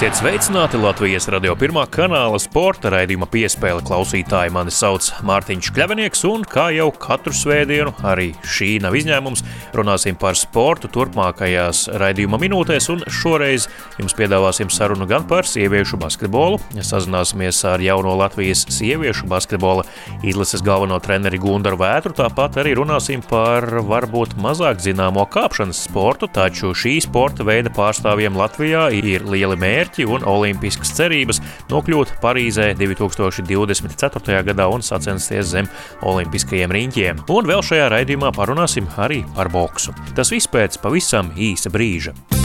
Esiet 0.00 0.16
sveicināti 0.16 0.78
Latvijas 0.80 1.26
radio 1.28 1.52
pirmā 1.60 1.82
kanāla 1.92 2.38
sporta 2.40 2.88
raidījuma 2.88 3.26
piespēle. 3.28 3.82
Klausītāji. 3.84 4.48
Mani 4.56 4.72
sauc 4.72 5.04
Mārtiņš 5.28 5.68
Kļavinieks, 5.76 6.22
un 6.24 6.46
kā 6.48 6.70
jau 6.72 6.86
katru 6.96 7.34
svētdienu, 7.36 7.92
arī 8.08 8.30
šī 8.40 8.78
nav 8.80 8.96
izņēmums, 8.96 9.44
runāsim 9.76 10.16
par 10.16 10.38
sportu 10.40 10.88
turpmākajās 10.88 11.82
raidījuma 12.00 12.40
minūtēs, 12.40 12.86
un 12.94 13.04
šoreiz 13.12 13.66
jums 14.00 14.16
piedāvāsim 14.16 14.72
sarunu 14.72 15.04
gan 15.10 15.26
par 15.28 15.44
sieviešu 15.44 16.00
basketbolu, 16.00 16.62
sazināsimies 16.80 17.60
ar 17.68 17.84
jauno 17.84 18.16
Latvijas 18.22 18.64
sieviešu 18.72 19.28
basketbola 19.28 19.84
izlases 20.24 20.64
galveno 20.64 20.96
treneri 21.04 21.42
Gundaru 21.44 21.76
Vētru, 21.84 22.14
tāpat 22.22 22.56
arī 22.64 22.72
runāsim 22.80 23.20
par 23.28 23.68
varbūt 23.92 24.38
mazāk 24.40 24.80
zināmo 24.80 25.28
kāpšanas 25.28 25.84
sportu, 25.90 26.32
taču 26.32 26.72
šī 26.72 26.96
sporta 27.04 27.44
veida 27.44 27.68
pārstāvjiem 27.76 28.40
Latvijā 28.40 28.88
ir 28.96 29.28
lieli 29.28 29.60
mērķi 29.60 29.89
mērķi 29.90 30.06
un 30.06 30.24
olimpiskas 30.24 30.92
cerības 30.94 31.40
nokļūt 31.70 32.20
Parīzē 32.22 32.74
2024. 32.78 34.42
gadā 34.46 34.68
un 34.70 34.82
sacensties 34.82 35.50
zem 35.50 35.68
olimpiskajiem 36.02 36.70
riņķiem. 36.70 37.24
Un 37.28 37.46
vēl 37.46 37.62
šajā 37.62 37.90
raidījumā 37.90 38.32
parunāsim 38.36 38.86
arī 38.96 39.24
par 39.34 39.50
boksu. 39.50 39.94
Tas 40.14 40.30
viss 40.30 40.48
pēc 40.50 40.78
pavisam 40.80 41.32
īsa 41.36 41.70
brīža. 41.70 42.39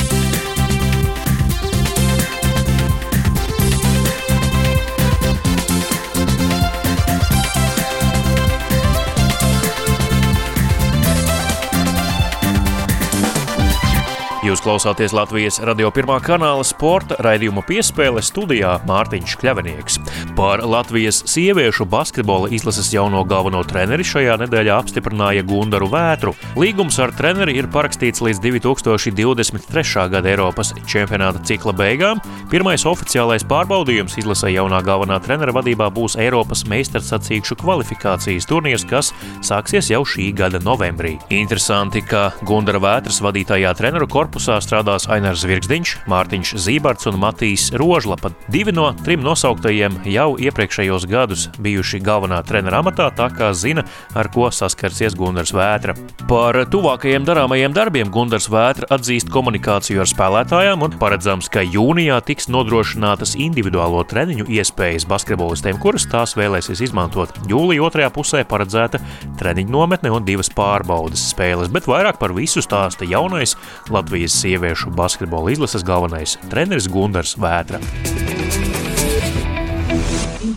Jūs 14.45 14.61
klausāties 14.61 15.09
Latvijas 15.15 15.55
radio 15.65 15.87
pirmā 15.89 16.19
kanāla 16.21 16.61
sporta 16.61 17.15
raidījuma 17.25 17.63
piespēle 17.65 18.21
studijā 18.21 18.75
Mārtiņš 18.85 19.31
Kļavinieks. 19.41 19.95
Par 20.37 20.61
Latvijas 20.61 21.23
sieviešu 21.31 21.87
basketbola 21.89 22.51
izlases 22.53 22.91
jauno 22.93 23.23
galveno 23.25 23.63
treneri 23.65 24.05
šajā 24.05 24.35
nedēļā 24.43 24.75
apstiprināja 24.83 25.41
Gundaru 25.49 25.87
Vētru. 25.89 26.35
Līgums 26.61 26.99
ar 27.01 27.15
treneri 27.17 27.55
ir 27.57 27.69
parakstīts 27.73 28.21
līdz 28.21 28.43
2023. 28.43 30.03
gada 30.13 30.29
Eiropas 30.29 30.75
čempionāta 30.85 31.41
cikla 31.41 31.73
beigām. 31.81 32.21
Pirmais 32.53 32.85
oficiālais 32.85 33.47
pārbaudījums 33.49 34.19
izlasē 34.21 34.53
jaunā 34.53 34.83
galvenā 34.85 35.17
trenera 35.25 35.57
vadībā 35.57 35.89
būs 35.89 36.19
Eiropas 36.21 36.67
meistarsacīkšu 36.69 37.57
kvalifikācijas 37.63 38.45
turnīrs, 38.53 38.85
kas 38.93 39.09
sāksies 39.41 39.89
jau 39.89 40.03
šī 40.05 40.29
gada 40.37 40.61
novembrī. 40.61 41.15
Interesanti, 41.33 42.05
ka 42.05 42.27
Gundara 42.45 42.83
Vētras 42.85 43.23
vadītajā 43.25 43.73
treneru 43.81 44.05
korpusā 44.05 44.34
korpusā 44.35 44.57
strādās 44.59 45.05
Ainars 45.07 45.45
Zvirgzdiņš, 45.45 45.91
Mārtiņš 46.11 46.49
Zībarts 46.59 47.07
un 47.07 47.15
Matīs 47.21 47.69
Rožlapa. 47.71 48.33
Divi 48.51 48.73
no 48.75 48.89
trim 49.05 49.21
nosauktajiem 49.23 50.01
jau 50.11 50.35
iepriekšējos 50.35 51.05
gadus 51.07 51.45
bijuši 51.63 52.01
galvenā 52.03 52.41
trenera 52.43 52.81
amatā, 52.83 53.07
tā 53.15 53.29
kā 53.31 53.53
zina, 53.55 53.85
ar 54.11 54.27
ko 54.33 54.49
saskarsies 54.51 55.15
Gunārs 55.15 55.53
Vētra. 55.55 55.95
Par 56.27 56.59
tuvākajiem 56.67 57.23
darāmajiem 57.23 57.71
darbiem 57.77 58.11
Gunārs 58.11 58.49
Vētra 58.51 58.89
atzīst 58.97 59.31
komunikāciju 59.31 60.03
ar 60.03 60.11
spēlētājiem 60.11 60.83
un 60.83 60.97
paredzams, 60.99 61.47
ka 61.47 61.63
jūnijā 61.63 62.19
tiks 62.27 62.51
nodrošinātas 62.51 63.37
individuālo 63.39 64.03
treniņu 64.03 64.49
iespējas 64.51 65.07
basketbolistiem, 65.07 65.79
kuras 65.79 66.09
tās 66.11 66.35
vēlēsies 66.35 66.83
izmantot. 66.89 67.31
Jūlijā 67.47 67.87
otrajā 67.87 68.11
pusē 68.11 68.43
paredzēta 68.43 68.99
treniņu 69.39 69.77
nometne 69.77 70.11
un 70.11 70.27
divas 70.27 70.51
pārbaudas 70.51 71.23
spēles, 71.31 71.71
bet 71.71 71.87
vairāk 71.87 72.19
par 72.19 72.35
visu 72.35 72.59
stāsta 72.65 73.07
jaunais 73.07 73.55
Latvijas 73.93 74.24
Latvijas 74.25 74.41
sieviešu 74.41 74.89
basketbola 74.97 75.51
izlases 75.53 75.83
galvenais 75.85 76.31
treneris 76.49 76.87
Gunārs 76.89 77.35
Vētra. 77.37 77.77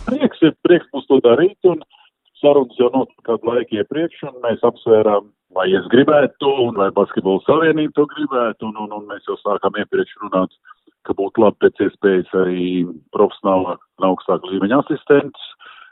Prieks 0.07 0.41
ir 0.41 0.55
prieks 0.65 0.89
mums 0.89 1.05
to 1.05 1.19
darīt, 1.21 1.69
un 1.69 1.83
sarunas 2.41 2.81
jau 2.81 2.89
notika 2.95 3.27
kādu 3.27 3.51
laiku 3.51 3.77
iepriekš, 3.77 4.23
un 4.25 4.41
mēs 4.41 4.65
apsvērām, 4.65 5.29
vai 5.53 5.67
es 5.77 5.85
gribētu 5.93 6.49
un 6.65 6.81
vai 6.81 6.89
basketbola 6.97 7.45
savienība 7.45 7.93
to 7.93 8.09
gribētu, 8.15 8.71
un, 8.71 8.81
un, 8.87 8.97
un 8.97 9.07
mēs 9.13 9.29
jau 9.29 9.37
sākām 9.43 9.77
iepriekš 9.83 10.17
runāt, 10.23 10.57
ka 11.05 11.13
būtu 11.21 11.45
labi 11.45 11.67
pēc 11.67 11.85
iespējas 11.91 12.35
arī 12.41 12.67
profesionālāk 13.13 13.85
un 14.01 14.11
augstāk 14.15 14.49
līmeņa 14.49 14.81
asistents 14.81 15.49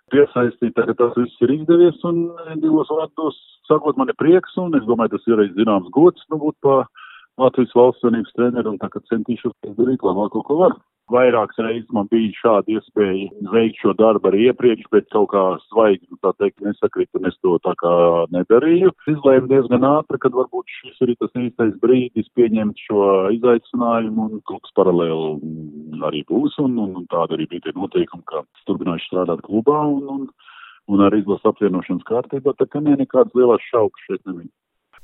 piesaistīt, 0.09 0.73
tagad 0.73 0.97
tas 0.97 1.13
viss 1.19 1.45
ir 1.45 1.59
izdevies, 1.61 2.01
un 2.09 2.25
divos 2.57 2.89
vārdos 2.89 3.37
sakot, 3.69 4.01
man 4.01 4.09
ir 4.09 4.17
prieks, 4.17 4.57
un 4.57 4.73
es 4.73 4.89
domāju, 4.89 5.19
tas 5.19 5.29
ir 5.29 5.37
arī 5.37 5.53
zināms 5.53 5.93
gods, 5.93 6.25
nu, 6.33 6.41
būt 6.41 6.57
pa 6.65 6.87
Latvijas 7.37 7.73
valsts 7.77 8.01
savienības 8.01 8.33
treneru 8.33 8.71
un 8.73 8.79
tagad 8.81 9.03
centīšos 9.11 9.53
darīt 9.77 10.05
labāko, 10.05 10.41
ko 10.45 10.61
varu. 10.63 10.79
Vairākas 11.13 11.59
reizes 11.63 11.91
man 11.95 12.09
bija 12.11 12.33
šāda 12.35 12.73
iespēja 12.73 13.51
veikt 13.53 13.77
šo 13.79 13.93
darbu 13.95 14.27
arī 14.27 14.49
iepriekš, 14.49 14.89
bet 14.91 15.05
kaut 15.13 15.29
kā 15.31 15.43
svaigi, 15.69 16.03
nu, 16.11 16.17
tā 16.25 16.33
teikt, 16.41 16.59
nesakrīt, 16.65 17.07
un 17.15 17.29
es 17.29 17.37
to 17.45 17.53
tā 17.63 17.71
kā 17.79 17.93
nedarīju. 18.35 18.91
Izlēmu 19.13 19.47
diezgan 19.53 19.87
ātri, 19.87 20.19
kad 20.25 20.35
varbūt 20.35 20.75
šis 20.81 20.99
ir 21.05 21.13
tas 21.21 21.39
īstais 21.39 21.77
brīdis 21.85 22.27
pieņemt 22.35 22.83
šo 22.89 23.07
izaicinājumu, 23.37 24.27
un 24.27 24.43
kas 24.51 24.75
paralēli 24.75 26.03
arī 26.09 26.25
būs, 26.27 26.59
un, 26.65 26.75
un, 26.83 27.07
tāda 27.13 27.37
arī 27.37 27.47
bija 27.53 27.69
tie 27.69 27.77
noteikumi, 27.77 28.27
ka 28.27 28.43
turpināšu 28.67 29.07
strādāt 29.07 29.45
klubā, 29.47 29.79
un, 29.95 30.03
un, 30.17 30.29
un 30.91 31.07
ar 31.07 31.15
izlasu 31.15 31.53
apvienošanas 31.53 32.03
kārtībā, 32.09 32.57
tā 32.59 32.67
ka 32.67 32.83
ne 32.83 32.99
nekādas 32.99 33.37
lielas 33.37 33.63
šaukas 33.71 34.09
šeit 34.09 34.25
nebija. 34.27 34.51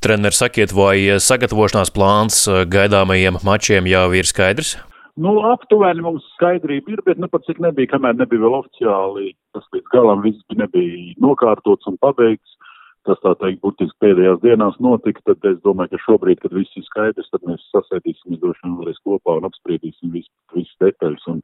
Treneris, 0.03 0.41
sakiet, 0.41 0.74
vai 0.75 1.16
sagatavošanās 1.24 1.94
plāns 1.96 2.41
eh, 2.52 2.66
gaidāmajiem 2.68 3.38
mačiem 3.47 3.86
jau 3.88 4.09
ir 4.12 4.28
skaidrs? 4.28 4.74
Nu, 5.16 5.38
aptuveni 5.47 6.03
mums 6.03 6.25
skaidrība 6.34 6.91
ir, 6.91 7.02
bet 7.06 7.22
nu 7.24 7.30
pat 7.31 7.46
cik 7.47 7.62
nebija, 7.64 7.94
kamēr 7.94 8.18
nebija 8.19 8.44
vēl 8.44 8.58
oficiāli, 8.58 9.30
tas 9.56 9.63
līdz 9.72 9.88
galam 9.94 10.19
viss 10.25 10.58
nebija 10.59 11.13
nokārtots 11.24 11.88
un 11.88 11.96
pabeigts. 12.03 12.58
Tas 13.08 13.19
tā 13.24 13.31
teikt, 13.40 13.62
būtiski 13.63 13.96
pēdējās 14.03 14.42
dienās 14.44 14.75
notika, 14.84 15.24
tad 15.30 15.47
es 15.47 15.63
domāju, 15.63 15.94
ka 15.94 16.03
šobrīd, 16.03 16.44
kad 16.44 16.56
viss 16.56 16.75
ir 16.80 16.84
skaidrs, 16.90 17.31
tad 17.31 17.47
mēs 17.47 17.63
sasēdīsimies 17.72 18.44
droši 18.44 18.63
vien 18.63 18.78
vēlreiz 18.81 19.00
kopā 19.08 19.38
un 19.40 19.47
apspriedīsim 19.47 20.12
visu, 20.12 20.31
visu 20.56 20.84
detaļas 20.84 21.31
un 21.31 21.40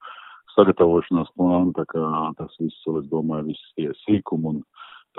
sagatavošanās 0.58 1.31
plānu, 1.40 1.72
tā 1.80 1.88
kā 1.96 2.03
tas 2.40 2.59
viss, 2.59 2.88
es 2.92 3.08
domāju, 3.12 3.53
viss 3.53 3.74
tie 3.80 3.92
sīkumi 4.03 4.52
un 4.52 4.62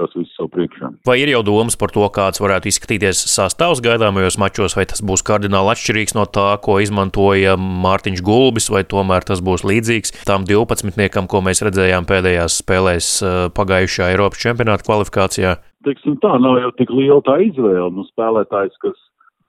tas 0.01 0.17
viss 0.17 0.37
savu 0.39 0.51
priekšā. 0.57 0.91
Vai 1.07 1.19
ir 1.23 1.33
jau 1.33 1.43
domas 1.47 1.77
par 1.81 1.93
to, 1.95 2.05
kāds 2.15 2.43
varētu 2.43 2.71
izskatīties 2.71 3.23
sastāvs 3.31 3.83
gaidāmajos 3.85 4.39
mačos, 4.41 4.77
vai 4.79 4.87
tas 4.91 5.05
būs 5.05 5.25
kardināli 5.27 5.75
atšķirīgs 5.75 6.17
no 6.17 6.27
tā, 6.27 6.49
ko 6.65 6.79
izmantoja 6.83 7.57
Mārtiņš 7.61 8.25
Gulbis, 8.27 8.71
vai 8.73 8.83
tomēr 8.89 9.27
tas 9.29 9.43
būs 9.45 9.67
līdzīgs 9.69 10.25
tam 10.29 10.49
12, 10.49 11.21
ko 11.31 11.45
mēs 11.45 11.63
redzējām 11.67 12.09
pēdējās 12.09 12.61
spēlēs 12.65 13.13
eh, 13.21 13.39
pagājušajā 13.57 14.11
Eiropas 14.15 14.43
čempionāta 14.43 14.89
kvalifikācijā? 14.89 15.59
Teiksim 15.87 16.19
tā, 16.21 16.35
nav 16.43 16.59
jau 16.61 16.73
tik 16.77 16.91
liela 16.93 17.23
tā 17.25 17.39
izvēle. 17.41 17.89
Nu, 17.97 18.05
spēlētājs, 18.11 18.75
kas 18.83 18.99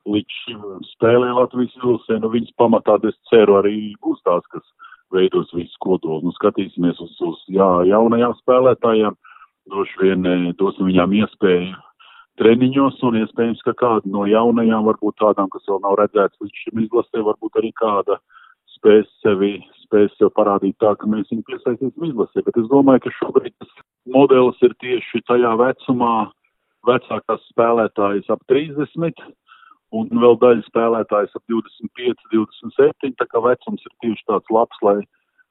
līdz 0.09 0.38
šim 0.44 0.62
spēlē 0.95 1.33
Latvijas 1.35 1.73
vilsē, 1.83 2.19
nu 2.22 2.31
viņas 2.33 2.56
pamatā, 2.59 2.97
es 3.09 3.18
ceru, 3.29 3.59
arī 3.59 3.94
būs 4.03 4.22
tās, 4.25 4.45
kas 4.53 4.63
veidos 5.13 5.51
visu 5.56 5.75
kodolu. 5.83 6.22
Nu, 6.25 6.33
skatīsimies 6.38 7.01
uz, 7.03 7.18
uz 7.28 7.44
jā, 7.51 7.69
jaunajām 7.89 8.38
spēlētājiem 8.41 9.18
droši 9.70 10.02
vien 10.02 10.26
e, 10.26 10.36
dosim 10.60 10.90
viņām 10.90 11.14
iespēju 11.22 11.78
treniņos 12.42 13.02
un 13.06 13.20
iespējams, 13.22 13.62
ka 13.66 13.74
kāda 13.78 14.10
no 14.10 14.25
jaunajām, 14.30 14.86
varbūt 14.88 15.19
tādām, 15.22 15.50
kas 15.54 15.68
vēl 15.69 15.81
nav 15.84 15.98
redzēts 16.00 16.40
līdz 16.42 16.63
šim 16.63 16.84
izlasē, 16.86 17.24
varbūt 17.28 17.60
arī 17.60 17.69
kāda 17.78 18.18
spēs 18.78 19.10
sevi, 19.22 19.60
spēs 19.84 20.13
sev 20.18 20.31
parādīt 20.38 20.78
tā, 20.81 20.96
ka 20.98 21.10
mēs 21.12 21.30
viņu 21.30 21.46
piesaistīsim 21.50 22.08
izlasē. 22.08 22.46
Bet 22.48 22.58
es 22.58 22.69
domāju, 22.72 23.04
ka 23.06 23.13
šobrīd 23.19 23.54
tas 23.62 23.75
modelis 24.16 24.63
ir 24.66 24.74
tieši 24.81 25.22
tajā 25.30 25.54
vecumā 25.62 26.16
vecākās 26.88 27.46
spēlētājas 27.52 28.31
ap 28.34 28.42
30 28.50 29.22
un 29.92 30.10
vēl 30.24 30.38
daļa 30.42 30.66
spēlētājas 30.69 31.36
ap 31.38 31.44
25, 31.52 32.25
27, 32.34 33.14
tā 33.19 33.28
kā 33.30 33.44
vecums 33.44 33.84
ir 33.86 33.94
tieši 34.06 34.25
tāds 34.31 34.54
labs, 34.56 34.81
lai 34.88 35.02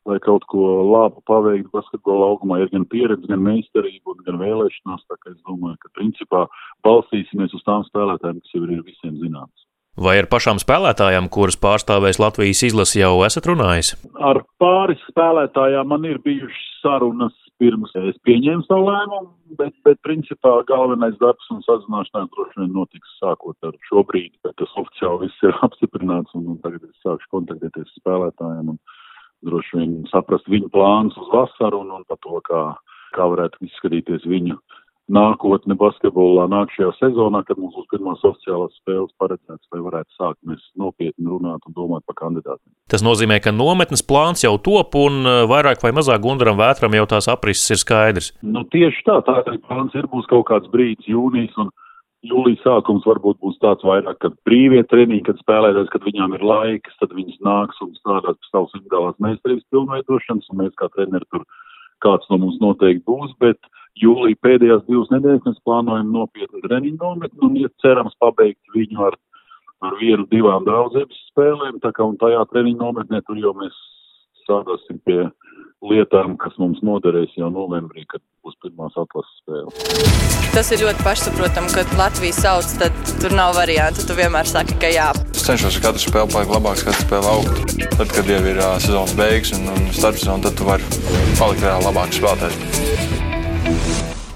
lai 0.09 0.19
kaut 0.25 0.47
ko 0.51 0.67
labu 0.89 1.23
paveiktu 1.29 1.73
basketbola 1.75 2.31
augumā, 2.33 2.61
ir 2.63 2.71
gan 2.73 2.87
pieredze, 2.89 3.27
gan 3.31 3.43
meistarība, 3.45 4.17
gan 4.27 4.41
vēlēšanās. 4.41 5.07
Tā 5.09 5.19
kā 5.19 5.35
es 5.35 5.41
domāju, 5.49 5.77
ka 5.83 5.93
principā 5.99 6.45
balstīsimies 6.87 7.57
uz 7.57 7.67
tām 7.67 7.85
spēlētājiem, 7.89 8.41
kas 8.41 8.57
jau 8.57 8.65
ir 8.65 8.87
visiem 8.87 9.19
zināmas. 9.21 9.67
Vai 10.01 10.15
ar 10.21 10.31
pašām 10.31 10.61
spēlētājām, 10.63 11.27
kuras 11.35 11.59
pārstāvēs 11.61 12.21
Latvijas 12.23 12.63
izlasi, 12.71 13.03
jau 13.03 13.19
esat 13.27 13.49
runājis? 13.51 13.97
Ar 14.17 14.45
pāris 14.63 15.03
spēlētājām 15.11 15.91
man 15.91 16.07
ir 16.09 16.23
bijušas 16.25 16.69
sarunas 16.81 17.37
pirms 17.61 17.93
es 18.01 18.17
pieņēmu 18.27 18.65
savu 18.67 18.89
lēmumu, 18.89 19.29
bet, 19.59 19.75
bet 19.85 20.01
principā 20.07 20.61
galvenais 20.69 21.19
darbs 21.21 21.51
un 21.53 21.61
sazināšanās 21.67 22.31
droši 22.33 22.63
vien 22.63 22.73
notiks 22.77 23.19
sākot 23.21 23.69
ar 23.69 23.77
šo 23.89 24.05
brīdi, 24.09 24.37
bet 24.47 24.57
tas 24.61 24.73
oficiāli 24.81 25.27
viss 25.27 25.45
ir 25.47 25.59
apstiprināts 25.67 26.39
un, 26.39 26.49
un 26.55 26.59
tagad 26.65 26.87
es 26.89 27.05
sākšu 27.05 27.31
kontaktēties 27.37 27.91
ar 27.91 28.01
spēlētājiem. 28.01 28.73
Un, 28.75 28.81
droši 29.47 29.81
vien 29.81 29.97
saprast 30.11 30.49
viņu 30.51 30.71
plānus 30.75 31.17
uz 31.21 31.31
vasaru 31.33 31.85
un, 31.85 31.95
un 32.01 32.07
par 32.09 32.21
to, 32.25 32.41
kā, 32.47 32.63
kā 33.17 33.29
varētu 33.33 33.65
izskatīties 33.69 34.29
viņu 34.29 34.59
nākotne 35.11 35.75
basketbolā 35.79 36.47
nāk 36.51 36.71
šajā 36.77 36.91
sezonā, 37.01 37.43
kad 37.47 37.59
mums 37.59 37.75
būs 37.75 37.89
pirmās 37.91 38.23
oficiālās 38.27 38.77
spēles 38.79 39.11
paredzētas, 39.21 39.67
lai 39.75 39.83
varētu 39.83 40.17
sākt 40.17 40.39
mēs 40.47 40.63
nopietni 40.79 41.27
runāt 41.27 41.67
un 41.67 41.75
domāt 41.77 42.05
par 42.07 42.19
kandidātiem. 42.21 42.71
Tas 42.91 43.05
nozīmē, 43.07 43.41
ka 43.43 43.53
nometnes 43.55 44.05
plāns 44.07 44.45
jau 44.47 44.55
top 44.63 44.95
un 45.01 45.21
uh, 45.25 45.43
vairāk 45.51 45.83
vai 45.83 45.93
mazāk 45.97 46.23
Gundaram 46.23 46.59
Vētram 46.61 46.95
jau 46.95 47.07
tās 47.11 47.31
aprises 47.33 47.75
ir 47.75 47.83
skaidrs. 47.83 48.33
Nu, 48.47 48.63
tieši 48.71 49.07
tā, 49.09 49.19
tā 49.27 49.41
arī 49.43 49.59
plāns 49.67 49.97
ir, 49.99 50.07
būs 50.11 50.31
kaut 50.31 50.47
kāds 50.53 50.71
brīdis 50.71 51.11
jūnijas 51.11 51.59
un 51.59 51.75
jūlijas 52.27 52.63
sākums 52.65 53.07
varbūt 53.09 53.41
būs 53.41 53.59
tāds 53.63 53.85
vairāk, 53.87 54.19
kad 54.23 54.37
brīvie 54.49 54.83
treniņi, 54.91 55.23
kad 55.29 55.41
spēlētājs, 55.41 55.91
kad 55.93 56.05
viņām 56.05 56.37
ir 56.37 56.45
laiks, 56.45 56.97
tad 57.01 57.15
viņas 57.17 57.41
nāks 57.47 57.81
un 57.85 57.95
strādās 57.97 58.37
pie 58.37 58.51
savas 58.51 58.77
individuālās 58.77 59.21
meistarības 59.25 59.67
pilnveidošanas, 59.73 60.51
un 60.53 60.63
mēs 60.63 60.75
kā 60.81 60.91
treneri 60.95 61.29
tur 61.33 61.47
kāds 62.05 62.29
no 62.33 62.41
mums 62.41 62.61
noteikti 62.61 63.05
būs, 63.09 63.33
bet 63.41 63.59
jūlija 64.01 64.39
pēdējās 64.45 64.87
divas 64.89 65.11
nedēļas 65.15 65.49
mēs 65.49 65.65
plānojam 65.67 66.13
nopietnu 66.15 66.63
treniņu 66.65 67.01
nometni 67.01 67.47
un 67.49 67.59
ir 67.61 67.73
cerams 67.85 68.17
pabeigt 68.23 68.77
viņu 68.77 69.07
ar, 69.11 69.17
ar 69.85 69.97
vienu, 70.01 70.29
divām 70.33 70.69
daudzības 70.69 71.25
spēlēm, 71.33 71.81
tā 71.85 71.93
kā 71.97 72.07
un 72.09 72.21
tajā 72.21 72.45
treniņu 72.53 72.81
nometnē 72.81 73.23
tur 73.27 73.41
jau 73.41 73.55
mēs 73.57 73.77
strādāsim 74.45 75.01
pie 75.09 75.23
lietām, 75.85 76.37
kas 76.41 76.57
mums 76.61 76.81
noderēs 76.85 77.33
jau 77.39 77.49
novembrī, 77.53 78.05
kad 78.11 78.23
būs 78.45 78.57
pirmās 78.65 78.97
atlases 79.01 79.39
spēles. 79.41 79.75
Tas 80.55 80.71
ir 80.75 80.83
ļoti 80.85 81.05
pašsaprotami, 81.07 81.73
kad 81.73 81.95
Latvijas 81.99 82.41
sauc, 82.45 82.75
tad 82.81 82.97
tur 83.23 83.35
nav 83.37 83.55
variantu. 83.57 84.05
Tu 84.07 84.17
vienmēr 84.19 84.49
saki, 84.51 84.77
ka 84.83 84.91
jā. 84.93 85.09
Es 85.33 85.47
cenšos 85.47 85.79
ar 85.79 85.87
katru 85.89 86.05
spēli 86.05 86.35
palikt 86.35 86.55
labāks, 86.57 86.85
katru 86.89 87.07
spēli 87.07 87.33
augt. 87.33 87.75
Tad, 87.97 88.13
kad 88.13 88.33
jau 88.35 88.43
ir 88.53 88.61
uh, 88.61 88.77
sezonas 88.83 89.17
beigas 89.19 89.55
un, 89.57 89.69
un 89.73 89.91
starpsezona, 89.97 90.45
tad 90.49 90.59
tu 90.59 90.69
vari 90.69 90.85
palikt 91.41 91.65
vēl 91.65 91.89
labāks 91.89 92.21
spēlētājs. 92.21 93.19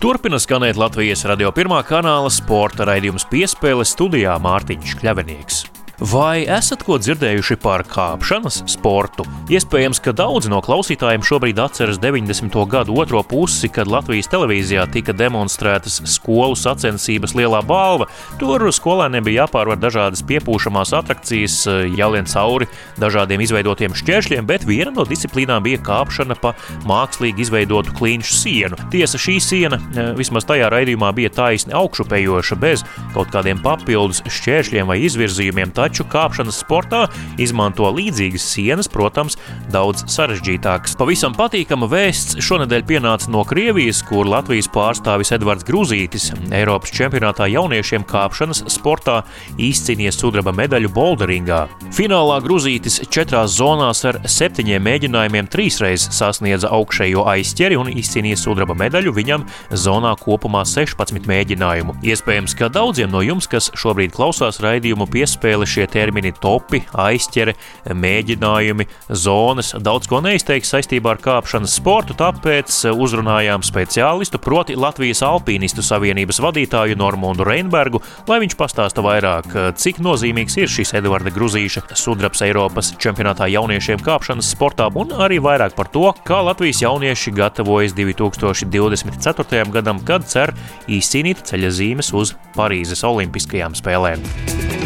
Turpina 0.05 0.37
skanēt 0.37 0.77
Latvijas 0.77 1.25
radio 1.29 1.49
pirmā 1.57 1.79
kanāla 1.89 2.29
sporta 2.33 2.85
raidījums 2.89 3.25
piespēle 3.31 3.87
studijā 3.89 4.37
Mārtiņš 4.45 4.99
Kļavinieks. 5.01 5.65
Vai 6.05 6.43
esat 6.51 6.83
ko 6.85 6.99
dzirdējuši 7.01 7.55
par 7.63 7.81
kāpšanas 7.89 8.59
sportu? 8.69 9.25
Iespējams, 9.49 10.03
ka 10.05 10.13
daudzi 10.13 10.51
no 10.53 10.59
klausītājiem 10.65 11.23
šobrīd 11.25 11.61
atceras 11.63 11.97
90. 12.03 12.59
gadu 12.69 12.97
otro 13.01 13.23
pusi, 13.25 13.71
kad 13.73 13.89
Latvijas 13.89 14.29
televīzijā 14.29 14.85
tika 14.93 15.15
demonstrētas 15.17 16.03
skolu 16.13 16.59
sacensības 16.61 17.33
lielā 17.39 17.63
balva. 17.65 18.09
Tur 18.41 18.67
skolēniem 18.75 19.25
bija 19.25 19.45
jāpārvar 19.47 19.81
dažādas 19.81 20.21
piepūšamās 20.29 20.93
atrakcijas, 20.99 21.57
jālien 21.97 22.29
cauri 22.29 22.69
dažādiem 23.01 23.47
izveidotiem 23.47 23.97
šķēršļiem, 23.97 24.45
bet 24.51 24.69
viena 24.69 24.93
no 24.93 25.07
disciplīnām 25.09 25.65
bija 25.65 25.81
kāpšana 25.89 26.37
pa 26.43 26.53
mākslīgi 26.91 27.47
izveidotu 27.47 27.97
klīņšu 27.97 28.37
sienu. 28.43 28.81
Tiesa, 28.93 29.21
šī 29.21 29.39
siena 29.41 29.81
eh, 29.81 30.13
vismaz 30.21 30.45
tajā 30.51 30.69
raidījumā 30.75 31.15
bija 31.17 31.33
taisni 31.33 31.73
augšupējoša, 31.81 32.61
bez 32.61 32.85
kaut 33.17 33.33
kādiem 33.33 33.65
papildus 33.65 34.21
šķēršļiem 34.29 34.93
vai 34.93 35.01
izvirzījumiem 35.09 35.73
taču 35.73 35.94
kāpšanas 36.03 36.59
sportā 36.59 37.05
izmanto 37.39 37.87
līdzīgas 37.95 38.43
sienas, 38.43 38.91
protams, 38.91 39.39
daudz 39.71 40.03
sarežģītākas. 40.11 40.97
Pavisam 40.99 41.37
patīkama 41.39 41.87
vēsts 41.87 42.41
šonadēļ 42.43 42.83
pienāca 42.89 43.31
no 43.31 43.45
Krievijas, 43.47 44.03
kur 44.03 44.27
Latvijas 44.27 44.67
pārstāvis 44.75 45.31
Edvards 45.37 45.63
Grūzītis 45.69 46.33
Eiropas 46.51 46.91
čempionātā 46.91 47.47
jauniešiem 47.53 48.03
kāpšanas 48.11 48.65
sportā 48.75 49.21
izcīnīja 49.63 50.11
sudraba 50.17 50.51
medaļu 50.57 50.91
bolderingā. 50.91 51.61
Finālā 51.95 52.41
Grūzītis 52.43 53.05
četrās 53.15 53.55
zonās 53.61 54.03
ar 54.11 54.19
septiņiem 54.27 54.83
mēģinājumiem 54.89 55.53
trīsreiz 55.53 56.09
sasniedza 56.17 56.73
augšējo 56.75 57.29
aizķeri 57.31 57.79
un 57.79 57.93
izcīnīja 57.95 58.41
sudraba 58.41 58.75
medaļu 58.79 59.15
viņam 59.15 59.47
zonā 59.71 60.15
kopumā 60.19 60.65
16 60.69 61.29
mēģinājumu. 61.31 61.99
Iespējams, 62.07 62.57
ka 62.59 62.71
daudziem 62.73 63.13
no 63.13 63.23
jums, 63.25 63.49
kas 63.51 63.71
šobrīd 63.79 64.15
klausās 64.15 64.61
raidījumu 64.65 65.07
piespēli, 65.13 65.69
šie 65.75 65.87
termini 65.91 66.33
topi, 66.41 66.83
aizķere, 66.99 67.55
mēģinājumi, 67.91 68.87
zonas 69.11 69.75
daudz 69.83 70.09
ko 70.11 70.21
neizteiks 70.25 70.73
saistībā 70.75 71.15
ar 71.15 71.23
kāpšanas 71.25 71.77
sportu, 71.81 72.17
tāpēc 72.19 72.71
uzrunājām 72.93 73.65
speciālistu, 73.67 74.41
proti 74.43 74.77
Latvijas 74.79 75.23
Alpīnistu 75.27 75.85
savienības 75.85 76.41
vadītāju 76.45 76.99
Normundu 77.01 77.47
Reinbergu, 77.49 78.03
lai 78.31 78.41
viņš 78.45 78.57
pastāsta 78.61 79.05
vairāk, 79.05 79.51
cik 79.81 80.01
nozīmīgs 80.05 80.59
ir 80.63 80.71
šis 80.71 80.95
Edvarda 80.99 81.33
Gruzīša 81.35 81.85
sudrabs 81.99 82.45
Eiropas 82.47 82.93
čempionātā 83.01 83.49
jauniešiem 83.53 84.03
kāpšanas 84.05 84.53
sportā, 84.55 84.91
un 84.95 85.15
arī 85.25 85.41
vairāk 85.43 85.77
par 85.79 85.91
to, 85.95 86.11
kā 86.27 86.41
Latvijas 86.45 86.83
jaunieši 86.85 87.35
gatavojas 87.35 87.97
2024. 87.99 89.65
gadam, 89.75 90.03
kad 90.07 90.27
cer 90.31 90.55
izcīnīt 90.89 91.45
ceļa 91.49 91.75
zīmes 91.81 92.15
uz 92.15 92.35
Parīzes 92.57 93.05
Olimpiskajām 93.09 93.77
spēlēm. 93.79 94.84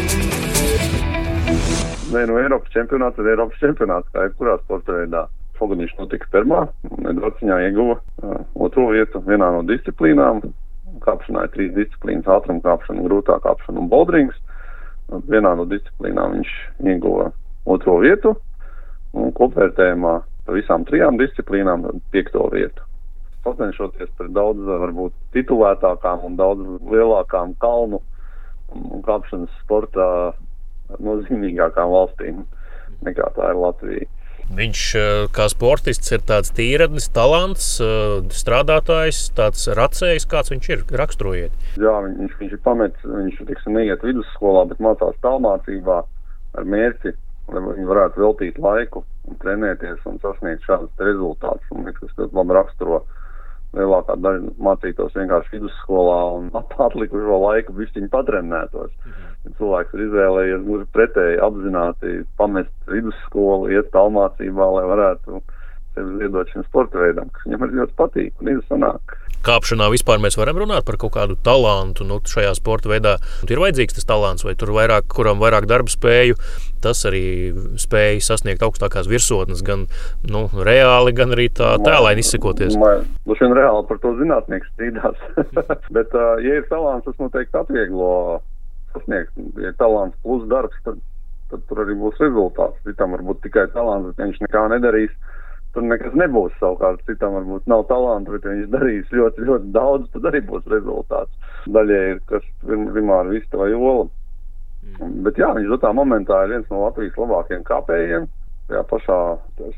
Nē, 2.09 2.23
no 2.25 2.39
Eiropas 2.41 2.71
čempionāta 2.73 3.21
ir 3.21 3.35
Eiropas 3.35 3.59
čempionāts, 3.61 4.07
kā 4.09 4.23
jebkurā 4.25 4.55
sporta 4.63 4.95
veidā. 4.95 5.27
Foganiņš 5.59 5.91
notika 5.99 6.25
pirmā, 6.33 6.63
Edvards 7.11 7.43
viņā 7.43 7.57
ieguva 7.67 7.97
uh, 7.99 8.39
otro 8.65 8.87
vietu 8.89 9.21
vienā 9.27 9.51
no 9.53 9.59
disciplīnām. 9.67 10.39
Kāpšanā 11.03 11.43
ir 11.45 11.51
trīs 11.53 11.75
disciplīnas- 11.75 12.31
ātruma 12.37 12.63
kāpšana, 12.65 13.05
grūtā 13.05 13.37
kāpšana 13.43 13.83
un 13.83 13.91
bouldrings. 13.91 14.39
Un 15.13 15.21
vienā 15.29 15.53
no 15.59 15.67
disciplīnām 15.69 16.39
viņš 16.39 16.55
ieguva 16.95 17.29
otro 17.69 17.99
vietu, 18.01 18.33
un 19.13 19.29
kopvērtējumā 19.37 20.17
visām 20.57 20.89
trijām 20.89 21.21
disciplīnām 21.21 21.85
piekto 22.09 22.49
vietu. 22.49 22.81
Sacenšoties 23.45 24.09
pret 24.17 24.33
daudz, 24.33 24.65
varbūt, 24.65 25.13
titulētākām 25.37 26.25
un 26.25 26.41
daudz 26.41 26.65
lielākām 26.89 27.53
kalnu 27.61 28.01
un 28.73 29.01
kāpšanas 29.05 29.53
sportā 29.61 30.09
nozīmīgākām 30.97 31.91
valstīm 31.93 32.45
nekā 33.05 33.29
tā 33.35 33.51
ir 33.53 33.59
Latvija. 33.59 34.07
Viņš 34.49 34.83
eh, 34.97 35.27
kā 35.29 35.45
sportists 35.51 36.09
ir 36.15 36.23
tāds 36.25 36.49
tīradnis, 36.57 37.05
talants, 37.13 37.67
eh, 37.85 38.15
strādātājs, 38.33 39.27
tāds 39.37 39.67
racējs, 39.77 40.25
kāds 40.29 40.49
viņš 40.49 40.69
ir. 40.73 40.81
Raksturojiet. 41.01 41.53
Jā, 41.77 41.93
viņš, 42.07 42.33
viņš 42.39 42.55
ir 42.57 42.63
pametis, 42.65 43.05
viņš 43.05 43.43
tiksim, 43.51 43.77
neiet 43.77 44.05
vidusskolā, 44.05 44.65
bet 44.71 44.81
mācās 44.81 45.21
tālmācībā 45.21 45.99
ar 46.57 46.65
mērķi, 46.65 47.13
lai 47.53 47.63
viņi 47.67 47.87
varētu 47.91 48.25
veltīt 48.25 48.57
laiku 48.57 49.05
un 49.29 49.37
trenēties 49.43 50.01
un 50.09 50.17
sasniegt 50.23 50.65
šādus 50.65 51.05
rezultātus. 51.05 51.69
Man 51.69 51.85
liekas, 51.85 52.09
tas 52.09 52.17
ļoti 52.23 52.41
labi 52.41 52.57
raksturo 52.57 53.03
lielākā 53.77 54.17
daļa 54.17 54.55
mācītos 54.65 55.13
vienkārši 55.13 55.59
vidusskolā 55.59 56.21
un 56.39 56.49
atlikušo 56.89 57.37
laiku 57.45 57.77
višķiņu 57.77 58.09
patrenētos. 58.17 58.89
Mhm. 59.05 59.28
Cilvēks 59.45 59.95
ir 59.95 60.03
izvēlējies 60.07 60.65
gluži 60.65 60.89
pretēji 60.95 61.39
apzināti 61.45 62.17
pamest 62.39 62.91
vidusskolu, 62.91 63.71
iet 63.71 63.89
tālmācībā, 63.95 64.67
lai 64.75 64.85
varētu 64.89 65.41
sevi 65.95 66.19
ziedot 66.19 66.51
šim 66.53 66.67
sporta 66.67 67.01
veidam, 67.01 67.31
kas 67.33 67.47
viņam 67.47 67.65
arī 67.65 67.81
ļoti 67.81 67.97
patīk 67.99 68.43
un 68.43 68.53
izsanāk 68.57 69.17
kāpšanā 69.45 69.87
vispār 69.93 70.19
mēs 70.21 70.37
varam 70.39 70.59
runāt 70.61 70.85
par 70.87 70.97
kaut 70.99 71.13
kādu 71.15 71.37
talantu 71.45 72.05
nu, 72.07 72.19
šajā 72.27 72.51
sporta 72.57 72.91
veidā. 72.91 73.15
Ir 73.49 73.61
vajadzīgs 73.61 73.97
tas 73.97 74.07
talants, 74.09 74.45
vai 74.47 74.55
tur 74.59 74.73
vairāk, 74.75 75.07
kuram 75.13 75.39
vairāk 75.41 75.67
darba 75.69 75.91
spēju, 75.91 76.37
tas 76.83 77.01
arī 77.07 77.23
spēja 77.79 78.19
sasniegt 78.25 78.63
augstākās 78.65 79.09
virsotnes, 79.11 79.63
gan 79.65 79.87
nu, 80.27 80.45
reāli, 80.53 81.15
gan 81.15 81.35
arī 81.35 81.49
tā 81.55 81.75
tēlēni 81.85 82.25
izsakoties. 82.25 82.77
Droši 83.25 83.47
vien 83.47 83.57
reāli 83.57 83.87
par 83.89 84.01
to 84.03 84.13
zinātnieks 84.19 84.71
strīdās. 84.75 85.27
Bet, 85.95 86.15
ja 86.43 86.59
ir 86.59 86.67
talants, 86.71 87.07
tas 87.07 87.19
noteikti 87.21 87.59
atvieglo 87.59 88.13
sasniegt. 88.93 89.33
Ja 89.63 89.73
talants 89.79 90.17
plus 90.25 90.45
darbs, 90.51 90.77
tad, 90.85 91.01
tad 91.51 91.65
tur 91.69 91.83
arī 91.85 91.97
būs 91.99 92.21
rezultāts. 92.21 92.79
Citam 92.87 93.17
varbūt 93.17 93.43
tikai 93.45 93.67
talants, 93.75 94.11
bet 94.11 94.25
viņš 94.25 94.41
nekā 94.47 94.67
nedarīs 94.75 95.13
tur 95.73 95.85
nekas 95.85 96.15
nebūs. 96.17 96.55
Savukārt, 96.61 97.03
citam 97.09 97.35
varbūt 97.37 97.67
nav 97.69 97.85
talanta, 97.89 98.33
bet 98.35 98.47
viņš 98.47 98.69
darīs 98.73 99.13
ļoti, 99.13 99.45
ļoti 99.49 99.73
daudz, 99.75 100.09
tad 100.15 100.29
arī 100.31 100.41
būs 100.47 100.65
rezultāts. 100.73 101.53
Daļai 101.69 102.01
ir 102.13 102.23
kas 102.31 102.45
primāri 102.65 103.37
vista 103.37 103.61
vai 103.61 103.71
ola. 103.77 104.07
Mm. 104.89 105.21
Bet 105.27 105.39
jā, 105.39 105.51
viņš 105.55 105.73
dotā 105.75 105.91
momentā 105.95 106.43
ir 106.45 106.55
viens 106.55 106.69
no 106.71 106.85
Latvijas 106.85 107.17
labākajiem 107.19 107.65
kāpējiem. 107.67 108.27
Jā, 108.69 108.83
pašā 108.85 109.17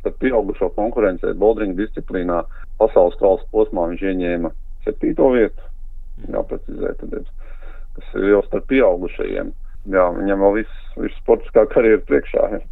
starp 0.01 0.17
pieaugušo 0.19 0.67
konkurencē 0.75 1.31
bouldering 1.39 1.77
disciplīnā 1.77 2.41
pasaules 2.79 3.15
kausa 3.21 3.45
posmā 3.53 3.87
viņš 3.93 4.03
ieņēma 4.11 4.51
septīto 4.85 5.31
vietu. 5.35 5.69
Mm. 6.21 6.35
Jā, 6.35 6.43
precizē, 6.49 6.93
tad 6.99 7.15
ir, 7.19 7.29
kas 7.97 8.13
ir 8.19 8.29
jau 8.33 8.41
starp 8.47 8.67
pieaugušajiem. 8.71 9.51
Jā, 9.91 10.05
viņam 10.13 10.43
vēl 10.45 10.59
viss, 10.59 10.83
viss 11.01 11.21
sportiskā 11.23 11.65
karjeras 11.71 12.05
priekšā. 12.09 12.47
Ir. 12.57 12.67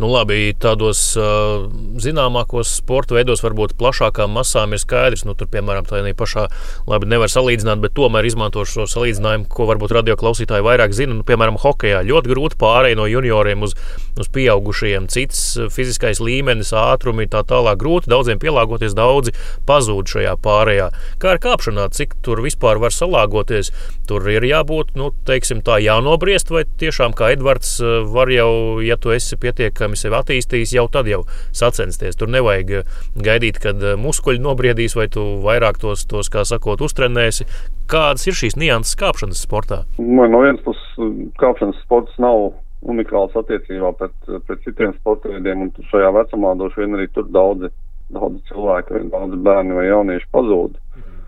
Nu, 0.00 0.08
labi, 0.08 0.54
tādos 0.56 0.98
uh, 1.20 1.66
zināmākos 2.00 2.70
sporta 2.78 3.12
veidos, 3.12 3.42
varbūt 3.44 3.74
plašākām 3.76 4.32
masām 4.32 4.72
ir 4.72 4.80
skaidrs. 4.80 5.26
Nu, 5.28 5.34
tur, 5.36 5.50
piemēram, 5.52 5.84
tā 5.84 6.00
pašā 6.16 6.46
labi 6.88 7.10
nevar 7.12 7.28
salīdzināt, 7.28 7.82
bet 7.82 7.92
tomēr 7.98 8.24
izmantošu 8.24 8.72
šo 8.72 8.86
salīdzinājumu, 8.88 9.44
ko 9.52 9.66
varbūt 9.68 9.92
radio 9.92 10.16
klausītāji 10.16 10.64
vairāk 10.64 10.96
zina. 10.96 11.18
Nu, 11.18 11.26
piemēram, 11.28 11.58
hokeja 11.60 12.00
ļoti 12.08 12.32
grūti 12.32 12.58
pārējai 12.62 12.96
no 12.96 13.04
junioriem 13.10 13.66
uz, 13.68 13.76
uz 14.16 14.32
pieaugušajiem. 14.32 15.10
Cits 15.12 15.42
fiziskais 15.76 16.22
līmenis, 16.24 16.72
ātrumi 16.72 17.28
tā 17.28 17.44
tālāk 17.44 17.76
grūti. 17.84 18.08
Daudziem 18.10 18.40
pielāgoties, 18.40 18.96
daudzi 18.96 19.36
pazūd 19.68 20.08
šajā 20.16 20.34
pārējā. 20.40 20.88
Kā 21.20 21.36
ar 21.36 21.42
kāpšanā, 21.44 21.90
cik 21.92 22.16
tur 22.24 22.40
vispār 22.40 22.80
var 22.80 22.96
salāgoties? 22.96 23.74
Tur 24.08 24.24
ir 24.32 24.48
jābūt, 24.48 24.96
nu, 24.96 25.12
teiksim, 25.28 25.60
tā 25.62 25.76
jānobriest, 25.84 26.50
vai 26.50 26.64
tiešām 26.80 27.12
kā 27.16 27.34
Edvards 27.36 27.76
var 28.08 28.32
jau, 28.32 28.80
ja 28.84 28.96
tu 28.96 29.12
esi 29.14 29.36
pietiekami 29.40 29.81
pietiekami 29.82 29.98
sevi 29.98 30.16
attīstījis, 30.16 30.74
jau 30.76 30.86
tad 30.90 31.08
jau 31.08 31.22
sacensties. 31.52 32.16
Tur 32.16 32.30
nevajag 32.30 32.70
eh, 32.70 32.84
gaidīt, 33.16 33.58
kad 33.62 33.82
eh, 33.82 33.96
muskuļi 33.98 34.40
nobriedīs, 34.42 34.94
vai 34.96 35.08
tu 35.08 35.42
vairāk 35.42 35.80
tos, 35.80 36.06
tos 36.06 36.30
kā 36.30 36.44
sakot, 36.44 36.80
uztrenēsi. 36.80 37.46
Kādas 37.90 38.26
ir 38.26 38.34
šīs 38.34 38.56
nianses 38.56 38.96
kāpšanas 38.96 39.42
sportā? 39.42 39.84
Man 39.98 40.32
no 40.32 40.42
vienas 40.42 40.62
puses 40.62 41.32
kāpšanas 41.38 41.80
sports 41.82 42.14
nav 42.18 42.52
unikāls 42.82 43.34
attiecībā 43.38 43.92
pret, 43.98 44.14
pret 44.46 44.62
citiem 44.64 44.94
sporta 45.00 45.30
veidiem, 45.30 45.66
un 45.68 45.90
šajā 45.90 46.10
vecumā 46.14 46.54
droši 46.58 46.82
vien 46.82 46.96
arī 46.98 47.08
tur 47.14 47.28
daudzi, 47.30 47.70
daudzi 48.12 48.42
cilvēki, 48.50 49.04
daudzi 49.12 49.42
bērni 49.42 49.76
vai 49.78 49.86
jaunieši 49.90 50.30
pazūd. 50.34 50.78
Mhm. 50.96 51.20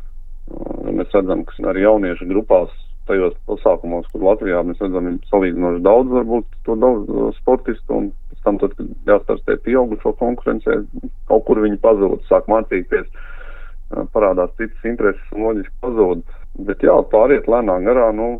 Mēs 0.98 1.14
redzam, 1.14 1.44
ka 1.46 1.70
arī 1.70 1.86
jauniešu 1.86 2.26
grupās 2.30 2.72
tajos 3.08 3.34
pasākumos, 3.48 4.06
kur 4.12 4.24
Latvijā 4.24 4.62
mēs 4.64 4.80
redzam 4.82 5.10
salīdzinoši 5.30 5.82
daudz, 5.84 6.12
varbūt 6.18 6.46
to 6.66 6.76
daudz 6.80 7.10
uh, 7.10 7.28
sportistu, 7.40 7.98
un 7.98 8.08
pēc 8.30 8.46
tam, 8.46 8.58
tad, 8.62 8.74
kad 8.78 9.10
jāstarstē 9.10 9.58
pieaugušo 9.66 10.14
konkurencē, 10.20 10.80
kaut 11.28 11.44
kur 11.48 11.60
viņi 11.64 11.80
pazūd, 11.84 12.24
sāk 12.30 12.48
mācīties, 12.52 13.06
uh, 13.10 14.06
parādās 14.16 14.54
citas 14.60 14.88
intereses 14.88 15.36
un 15.36 15.48
loģiski 15.48 15.76
pazūd. 15.84 16.24
Bet 16.68 16.84
jā, 16.86 16.96
pāriet 17.12 17.48
lēnām 17.50 17.88
garā, 17.88 18.10
nu, 18.16 18.30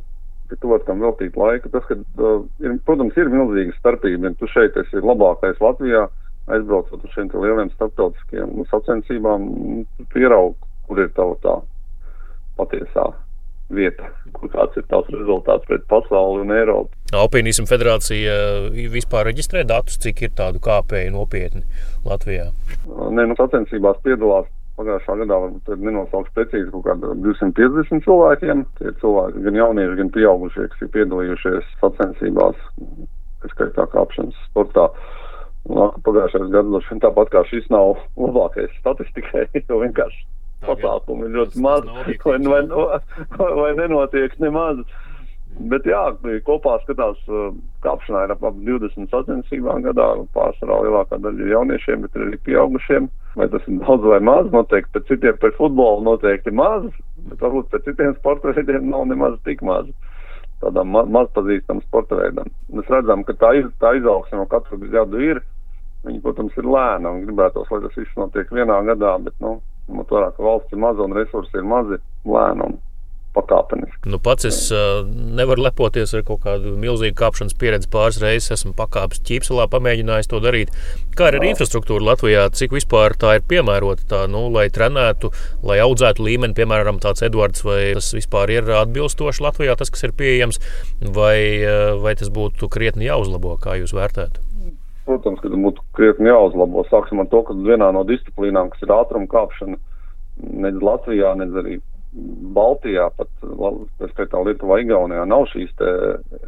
ka 0.50 0.58
tu 0.60 0.70
vari 0.70 0.86
tam 0.88 1.02
veltīt 1.02 1.36
laiku. 1.40 1.72
Tas, 1.74 1.84
ka, 1.90 1.98
uh, 1.98 2.44
ir, 2.64 2.78
protams, 2.88 3.16
ir 3.20 3.32
milzīga 3.32 3.76
starpība, 3.80 4.30
ja 4.30 4.38
tu 4.40 4.50
šeit 4.52 4.78
esi 4.80 5.02
labākais 5.04 5.60
Latvijā, 5.64 6.06
aizbraucot 6.52 7.04
uz 7.04 7.12
šiem 7.16 7.32
lieliem 7.32 7.72
starptautiskiem 7.74 8.64
sacensībām, 8.72 9.50
tu 10.12 10.24
ieraug, 10.24 10.56
kur 10.88 11.00
ir 11.00 11.12
tava 11.16 11.38
tā 11.44 11.60
patiesā 12.60 13.08
vieta, 13.72 14.10
kur 14.34 14.50
kāds 14.52 14.76
ir 14.76 14.84
tavs 14.90 15.08
rezultāts 15.14 15.64
pret 15.68 15.86
pasauli 15.88 16.42
un 16.44 16.52
Eiropu. 16.54 16.92
Alpīnismu 17.14 17.68
federācija 17.70 18.34
eh, 18.34 18.82
vispār 18.92 19.28
reģistrē 19.30 19.64
datus, 19.68 19.96
cik 20.02 20.26
ir 20.26 20.34
tādu 20.36 20.60
kāpēju 20.64 21.14
nopietni 21.14 21.64
Latvijā? 22.04 22.50
Nē, 22.84 23.24
nu 23.30 23.38
sacensībās 23.38 24.02
piedalās 24.04 24.50
pagājušā 24.78 25.16
gadā 25.22 25.38
varbūt 25.38 25.82
nenosaukšu 25.86 26.34
precīzi 26.34 26.70
kaut 26.72 26.86
kādā 26.88 27.12
250 27.22 28.06
cilvēkiem. 28.06 28.64
Tie 28.80 28.94
cilvēki, 29.00 29.44
gan 29.46 29.58
jaunieši, 29.60 29.98
gan 30.00 30.14
pieaugušie, 30.16 30.68
kas 30.72 30.84
ir 30.84 30.90
piedalījušies 30.96 31.74
sacensībās, 31.82 32.64
skaitā 33.54 33.86
kāpšanas 33.94 34.40
sportā. 34.48 34.88
Pagājušais 35.64 36.50
gads, 36.52 36.90
tāpat 37.00 37.30
kā 37.32 37.44
šis 37.48 37.70
nav 37.72 37.94
labākais 38.20 38.74
statistikai, 38.82 39.46
jo 39.70 39.80
vienkārši 39.80 40.26
pasākumu 40.68 41.28
ir 41.28 41.38
ļoti 41.38 41.64
maz, 41.64 41.88
vai, 41.88 42.14
vai, 42.68 43.50
vai 43.62 43.72
nenotiek 43.78 44.38
nemaz. 44.42 44.84
Bet 45.54 45.84
jā, 45.86 46.00
kopā 46.42 46.80
skatās, 46.82 47.18
kāpšanā 47.84 48.24
ir 48.24 48.32
ap 48.34 48.42
20 48.42 49.12
sacensībām 49.12 49.84
gadā, 49.84 50.08
pārsvarā 50.34 50.80
lielākā 50.82 51.20
daļa 51.22 51.44
ir 51.44 51.52
jauniešiem, 51.52 52.02
bet 52.02 52.16
ir 52.18 52.24
arī 52.26 52.40
pieaugušiem. 52.48 53.06
Vai 53.38 53.46
tas 53.52 53.62
ir 53.70 53.78
daudz 53.84 54.08
vai 54.10 54.18
maz, 54.22 54.48
noteikti 54.50 54.90
pēc 54.96 55.12
citiem 55.12 55.38
par 55.42 55.54
futbolu 55.58 56.02
noteikti 56.08 56.50
maz, 56.54 56.88
bet 57.30 57.42
varbūt 57.42 57.70
pēc 57.70 57.86
citiem 57.86 58.16
sporta 58.18 58.50
veidiem 58.50 58.90
nav 58.90 59.06
nemaz 59.12 59.38
tik 59.46 59.62
maz. 59.66 59.86
Tādām 60.64 60.90
ma 60.94 61.04
mazpazīstamām 61.18 61.82
sporta 61.86 62.18
veidām. 62.18 62.50
Mēs 62.74 62.90
redzam, 62.90 63.22
ka 63.26 63.36
tā, 63.38 63.52
iz, 63.60 63.70
tā 63.82 63.94
izaugsme 63.98 64.40
no 64.40 64.48
katru 64.50 64.80
gadu 64.90 65.22
ir. 65.22 65.42
Viņi, 66.04 66.18
protams, 66.24 66.56
ir 66.58 66.66
lēna 66.68 67.14
un 67.14 67.22
gribētos, 67.28 67.70
lai 67.70 67.80
tas 67.86 67.94
viss 67.96 68.18
notiek 68.18 68.50
vienā 68.52 68.82
gadā, 68.90 69.14
bet, 69.24 69.36
nu, 69.40 69.56
ņemot 69.90 70.16
vērā, 70.16 70.32
ka 70.34 70.48
valsts 70.48 70.74
ir 70.74 70.82
maza 70.82 71.04
un 71.04 71.16
resursi 71.16 71.60
ir 71.60 71.68
mazi, 71.68 72.02
lēnām. 72.28 72.80
Pakāpeniski. 73.34 74.06
Nu, 74.06 74.20
pats 74.22 74.46
es 74.46 74.58
uh, 74.70 75.00
nevaru 75.10 75.64
lepoties 75.64 76.12
ar 76.14 76.22
kaut 76.22 76.44
kādu 76.44 76.76
milzīgu 76.78 77.16
kāpšanas 77.18 77.56
pieredzi. 77.58 77.88
Pāris 77.90 78.20
reizes 78.22 78.54
esmu 78.54 78.70
pakāpis 78.78 79.24
ķīpselā, 79.26 79.64
pamēģinājis 79.72 80.30
to 80.30 80.38
darīt. 80.44 80.70
Kā 81.18 81.32
ir 81.32 81.40
ar 81.40 81.48
infrastruktūru 81.48 82.06
Latvijā? 82.06 82.44
Cik 82.54 82.76
vispār 82.78 83.16
tā 83.18 83.34
ir 83.40 83.44
piemērota, 83.50 84.06
tā, 84.12 84.22
nu, 84.30 84.44
lai 84.54 84.68
trenētu, 84.70 85.32
lai 85.66 85.80
audzētu 85.82 86.22
līmeni, 86.28 86.54
piemēram, 86.60 87.02
tāds 87.02 87.26
Edvards, 87.26 87.66
vai 87.66 87.80
tas 87.98 88.14
vispār 88.14 88.54
ir 88.54 88.70
atbilstoši 88.84 89.48
Latvijā, 89.48 89.74
tas, 89.82 89.90
kas 89.90 90.06
ir 90.06 90.14
pieejams, 90.14 90.62
vai, 91.02 91.36
vai 92.06 92.14
tas 92.14 92.30
būtu 92.30 92.70
krietni 92.70 93.10
jāuzlabo, 93.10 93.58
kā 93.58 93.80
jūs 93.82 93.98
vērtētu? 93.98 94.53
Protams, 95.04 95.40
ka 95.42 95.50
būtu 95.52 95.82
krietni 95.96 96.30
jāuzlabo. 96.30 96.86
Sāksim 96.88 97.20
ar 97.20 97.28
to, 97.32 97.42
ka 97.44 97.56
vienā 97.56 97.90
no 97.92 98.04
disciplīnām, 98.08 98.70
kas 98.72 98.86
ir 98.86 98.94
ātruma 98.94 99.28
kāpšana, 99.28 99.76
nedz 100.64 100.80
Latvijā, 100.84 101.34
nedz 101.40 101.58
arī 101.60 101.80
Baltijā, 102.54 103.08
pat 103.18 103.30
tā 104.30 104.42
Lietuvā, 104.46 104.78
Igaunijā 104.84 105.24
nav 105.26 105.48
šīs 105.50 105.72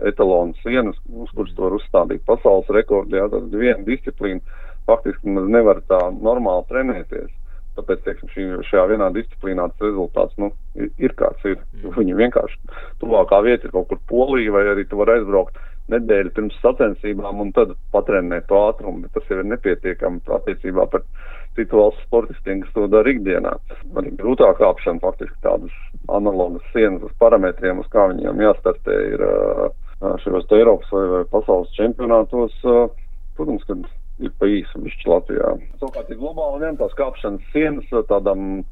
etalonu 0.06 0.54
sienas, 0.62 0.98
uz 1.10 1.32
kuras 1.34 1.56
var 1.58 1.74
uzstādīt 1.76 2.22
pasaules 2.28 2.70
rekordi. 2.70 3.18
Jā, 3.18 3.26
tad 3.32 3.50
viena 3.50 3.82
disciplīna 3.86 4.62
faktiski 4.86 5.34
nevar 5.34 5.82
tā 5.90 5.98
normāli 6.14 6.68
trenēties. 6.70 7.32
Tāpēc, 7.76 8.04
teiksim, 8.06 8.30
šī, 8.32 8.44
šajā 8.70 8.86
vienā 8.94 9.10
disciplīnā 9.12 9.66
tas 9.72 9.84
rezultāts 9.84 10.38
nu, 10.40 10.48
ir, 10.78 10.88
ir 11.02 11.12
kāds 11.18 11.42
ir. 11.44 11.58
Viņi 11.98 12.14
vienkārši 12.22 12.78
tuvākā 13.02 13.42
vieta 13.44 13.68
ir 13.68 13.74
kaut 13.74 13.90
kur 13.90 14.00
Polija, 14.08 14.54
vai 14.54 14.64
arī 14.70 14.86
tu 14.88 15.02
vari 15.02 15.18
aizbraukt 15.18 15.58
nedēļu 15.92 16.32
pirms 16.36 16.58
sacensībām 16.62 17.40
un 17.44 17.52
tad 17.56 17.74
patrenēt 17.94 18.48
to 18.50 18.58
ātrumu, 18.68 19.04
bet 19.04 19.14
tas 19.14 19.28
jau 19.30 19.40
ir 19.40 19.50
nepietiekami 19.52 20.22
attiecībā 20.38 20.86
par 20.92 21.04
citu 21.56 21.80
valstu 21.80 22.04
sportistiem, 22.04 22.62
kas 22.64 22.74
to 22.74 22.86
dara 22.92 23.12
ikdienā. 23.12 23.54
Arī 23.96 24.12
grūtāk 24.18 24.58
kāpšana 24.60 25.02
faktiski 25.04 25.38
tādas 25.44 25.74
analogas 26.12 26.64
sienas 26.74 27.06
uz 27.06 27.14
parametriem, 27.22 27.80
uz 27.80 27.88
kā 27.92 28.08
viņiem 28.12 28.42
jāstartē 28.44 28.96
ir 29.14 29.26
šajos 30.24 30.50
Eiropas 30.52 30.90
vai, 30.92 31.06
vai 31.14 31.22
pasaules 31.32 31.72
čempionātos. 31.78 32.58
Protams, 33.36 33.64
ka 33.68 33.76
ir 34.24 34.32
pa 34.40 34.48
īsu 34.48 34.80
bišķi 34.80 35.10
Latvijā. 35.12 35.54
Savukārt 35.80 36.12
ir 36.12 36.20
globāli 36.20 36.64
ņemt 36.64 36.82
tās 36.82 36.94
kāpšanas 36.98 37.50
sienas 37.52 37.88
tādam 38.08 38.64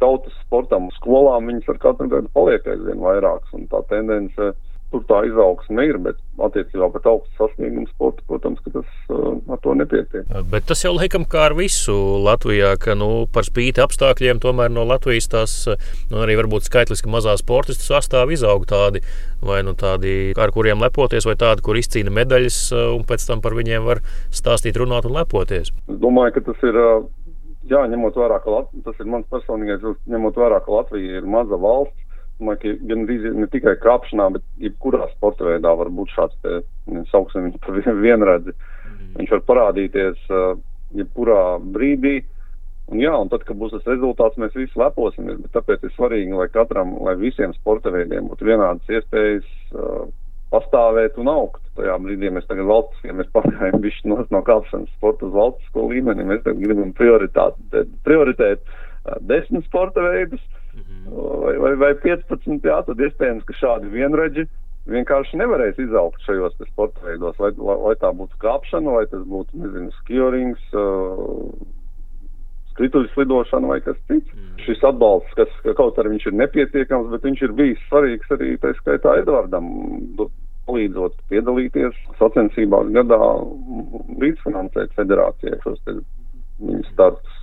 tautas 0.00 0.36
sportam, 0.44 0.88
skolām, 0.96 1.50
viņas 1.50 1.68
ar 1.68 1.80
katru 1.82 2.08
gadu 2.08 2.30
paliek 2.36 2.64
aizvien 2.64 3.02
vairākas, 3.04 3.50
un 3.56 3.66
tā 3.68 3.82
tendence 3.90 4.54
tur 4.92 5.02
tā 5.08 5.20
izaugsme 5.28 5.84
ir, 5.88 5.98
bet 6.02 6.18
attiecībā 6.44 6.88
pret 6.94 7.06
augstu 7.10 7.34
sasniegumu 7.38 7.86
sportu, 7.90 8.24
protams, 8.28 8.60
ka 8.64 8.72
tas 8.76 8.90
uh, 9.10 9.32
ar 9.50 9.60
to 9.64 9.74
nepietiek. 9.78 10.28
Bet 10.52 10.68
tas 10.68 10.84
jau 10.84 10.94
laikam 10.94 11.26
kā 11.30 11.46
ar 11.48 11.56
visu 11.58 11.94
Latvijā, 12.24 12.74
ka 12.82 12.96
nu, 12.98 13.08
par 13.34 13.46
spīti 13.46 13.82
apstākļiem 13.84 14.42
tomēr 14.44 14.72
no 14.74 14.86
Latvijas 14.88 15.30
tās 15.32 15.56
nu, 15.70 16.20
arī 16.22 16.38
varbūt 16.42 16.68
skaitliski 16.68 17.10
mazā 17.10 17.36
sportistu 17.40 17.88
sastāvā 17.88 18.36
izaug 18.36 18.66
tādi, 18.70 19.02
vai 19.44 19.62
nu 19.66 19.74
tādi, 19.78 20.34
ar 20.38 20.54
kuriem 20.54 20.82
lepoties, 20.82 21.26
vai 21.28 21.36
tādi, 21.40 21.64
kur 21.64 21.78
izcīna 21.80 22.14
medaļas, 22.14 22.60
un 22.94 23.04
pēc 23.08 23.26
tam 23.28 23.42
par 23.44 23.56
viņiem 23.58 23.86
var 23.88 24.02
stāstīt, 24.34 24.78
runāt 24.80 25.08
un 25.08 25.18
lepoties. 25.18 25.74
Es 25.88 26.00
domāju, 26.00 26.38
ka 26.38 26.48
tas 26.52 26.66
ir. 26.70 26.80
Jā, 27.64 27.78
ņemot 27.88 28.12
vērā, 28.20 28.36
ka 28.44 28.52
Lat 28.52 28.66
tas 28.84 28.98
ir 29.00 29.06
mans 29.08 29.24
personīgais, 29.32 29.80
ņemot 30.12 30.36
vērā, 30.36 30.58
ka 30.60 30.68
Latvija 30.68 31.22
ir 31.22 31.24
maza 31.24 31.56
valsts, 31.56 32.03
domāju, 32.40 32.60
ka 32.62 32.74
gan 32.90 33.06
ne 33.40 33.48
tikai 33.52 33.74
krāpšanā, 33.82 34.28
bet 34.36 34.44
jebkurā 34.62 35.08
sporta 35.14 35.46
veidā 35.46 35.74
var 35.78 35.90
būt 35.94 36.14
šāds, 36.14 36.36
te, 36.42 36.60
sauksim 37.12 37.52
vienredzi. 38.06 38.54
Mm. 38.54 39.10
Viņš 39.18 39.34
var 39.36 39.44
parādīties 39.50 40.30
jebkurā 40.98 41.42
brīdī. 41.74 42.22
Un 42.92 43.00
jā, 43.00 43.14
un 43.16 43.30
tad, 43.32 43.46
kad 43.48 43.56
būs 43.56 43.72
tas 43.72 43.86
rezultāts, 43.88 44.36
mēs 44.36 44.52
visi 44.58 44.76
leposimies, 44.76 45.38
bet 45.40 45.54
tāpēc 45.56 45.86
ir 45.86 45.92
svarīgi, 45.94 46.34
lai 46.36 46.50
katram, 46.52 46.98
lai 47.06 47.14
visiem 47.16 47.54
sporta 47.56 47.92
veidiem 47.94 48.28
būtu 48.28 48.44
vienādas 48.44 48.90
iespējas 48.92 49.46
uh, 49.72 50.02
pastāvēt 50.52 51.16
un 51.22 51.30
augt. 51.32 51.62
Tajā 51.78 51.94
brīdī 52.04 52.28
mēs 52.34 52.44
tagad 52.50 52.68
valsts, 52.68 53.00
ja 53.08 53.16
mēs 53.16 53.30
pārējām 53.32 53.80
bišķi 53.80 54.12
no, 54.12 54.18
no 54.36 54.42
kāpšanas 54.44 54.92
sporta 54.98 55.24
uz 55.30 55.32
valstisko 55.32 55.86
līmeni, 55.94 56.28
mēs 56.28 56.44
tagad 56.44 56.60
gribam 56.60 56.92
prioritēt 58.04 58.60
uh, 58.68 59.16
desmit 59.32 59.64
sporta 59.70 60.04
veidus, 60.04 60.44
uh, 60.44 60.60
vai, 61.10 61.54
vai, 61.62 61.72
vai 61.80 61.92
15, 62.02 62.64
jā, 62.64 62.80
tad 62.86 63.02
iespējams, 63.06 63.46
ka 63.48 63.56
šādi 63.60 63.92
vienreģi 63.92 64.46
vienkārši 64.90 65.38
nevarēs 65.40 65.78
izaugt 65.80 66.20
šajos 66.26 66.58
sporta 66.68 67.06
veidos, 67.06 67.38
lai, 67.40 67.54
lai, 67.56 67.78
lai 67.86 67.94
tā 68.00 68.10
būtu 68.16 68.36
kāpšana, 68.42 68.98
vai 68.98 69.06
tas 69.08 69.24
būtu, 69.28 69.56
nezinu, 69.62 69.92
skiorings, 70.02 70.66
uh, 70.76 71.48
skrituļu 72.74 73.10
slidošana 73.14 73.70
vai 73.70 73.80
kas 73.84 73.98
cits. 74.08 74.30
Mm. 74.34 74.54
Šis 74.64 74.82
atbalsts, 74.86 75.36
kas 75.38 75.52
kaut 75.78 75.98
arī 76.00 76.14
viņš 76.14 76.30
ir 76.30 76.38
nepietiekams, 76.40 77.10
bet 77.12 77.28
viņš 77.28 77.44
ir 77.46 77.54
bijis 77.58 77.84
svarīgs 77.90 78.34
arī 78.34 78.56
tā 78.62 78.74
skaitā 78.80 79.20
Edvardam. 79.22 79.70
palīdzot 80.64 81.18
piedalīties 81.28 81.96
sacensībās 82.16 82.86
gadā, 82.94 83.18
līdzfinansēt 84.22 84.94
federācijai 84.96 85.58
šos 85.60 85.82
viņu 85.84 86.84
startus. 86.88 87.33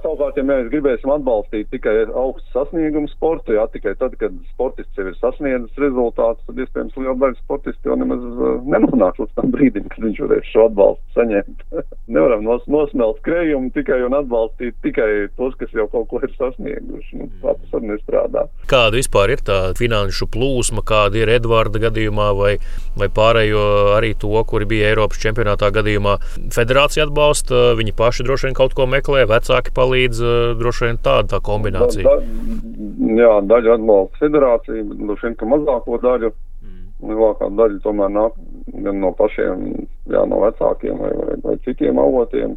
Savukārt, 0.00 0.38
ja 0.38 0.44
mēs 0.46 0.70
gribēsim 0.72 1.10
atbalstīt 1.12 1.68
tikai 1.74 1.92
augstu 2.08 2.46
sasniegumu 2.54 3.10
sportu, 3.12 3.52
jā, 3.56 3.66
tikai 3.74 3.92
tad, 4.00 4.14
kad 4.20 4.34
sportists 4.54 4.96
jau 4.96 5.04
ir 5.10 5.16
sasniedzis 5.20 5.80
rezultātus, 5.82 6.44
tad 6.48 6.60
iespējams 6.64 6.96
liela 6.96 7.16
daļa 7.20 7.36
sportistu 7.42 7.90
jau 7.90 7.96
nemaz 8.00 8.22
uh, 8.30 8.54
nenonāks 8.64 9.20
līdz 9.20 9.34
tam 9.36 9.52
brīdim, 9.52 9.88
kad 9.92 10.06
viņš 10.06 10.22
varēs 10.24 10.48
šo 10.54 10.64
atbalstu 10.70 11.16
saņemt. 11.18 11.64
Nevaram 12.16 12.46
nos, 12.46 12.64
nosmelt 12.72 13.20
krējumu 13.26 13.68
tikai 13.76 14.00
un 14.06 14.16
atbalstīt 14.16 14.78
tikai 14.86 15.10
tos, 15.36 15.52
kas 15.60 15.76
jau 15.76 15.84
kaut 15.92 16.08
ko 16.08 16.22
ir 16.24 16.32
sasnieguši. 16.38 17.20
Nu, 17.20 17.28
tā 17.44 17.54
tas 17.60 17.76
arī 17.76 17.92
nestrādā. 17.92 18.46
Kāda 18.72 18.96
vispār 18.96 19.34
ir 19.36 19.44
tā 19.44 19.60
finanšu 19.76 20.30
plūsma, 20.32 20.84
kāda 20.86 21.20
ir 21.20 21.34
Edvarda 21.36 21.82
gadījumā 21.84 22.30
vai, 22.40 22.54
vai 22.96 23.10
pārējo 23.20 23.66
arī 23.98 24.14
to, 24.16 24.32
kuri 24.48 24.68
bija 24.72 24.94
Eiropas 24.94 25.20
čempionātā 25.20 25.68
gadījumā? 25.76 26.16
Federācija 26.56 27.04
atbalsta, 27.04 27.74
viņi 27.76 27.94
paši 28.00 28.24
droši 28.24 28.48
vien 28.48 28.56
kaut 28.56 28.72
ko 28.78 28.88
meklē, 28.88 29.26
vecāki 29.28 29.74
palīdz 29.76 29.89
palīdz 29.90 30.22
droši 30.60 30.86
vien 30.86 30.98
tāda 31.02 31.34
tā 31.34 31.40
kombinācija. 31.44 32.06
Da, 32.06 32.16
da, 32.22 33.18
jā, 33.18 33.32
daļa 33.50 33.76
atbalsta 33.78 34.22
federācija, 34.22 34.84
bet 34.86 35.02
droši 35.02 35.26
vien, 35.26 35.36
ka 35.40 35.48
mazāko 35.50 35.98
daļu, 36.02 36.30
mm. 36.64 36.82
lielākā 37.10 37.48
daļa 37.58 37.80
tomēr 37.84 38.12
nāk 38.14 38.36
gan 38.84 39.00
no 39.02 39.12
pašiem, 39.18 39.64
jā, 40.12 40.26
no 40.30 40.42
vecākiem 40.44 41.00
vai, 41.00 41.10
vai, 41.18 41.38
vai 41.44 41.56
citiem 41.66 41.98
avotiem. 42.00 42.54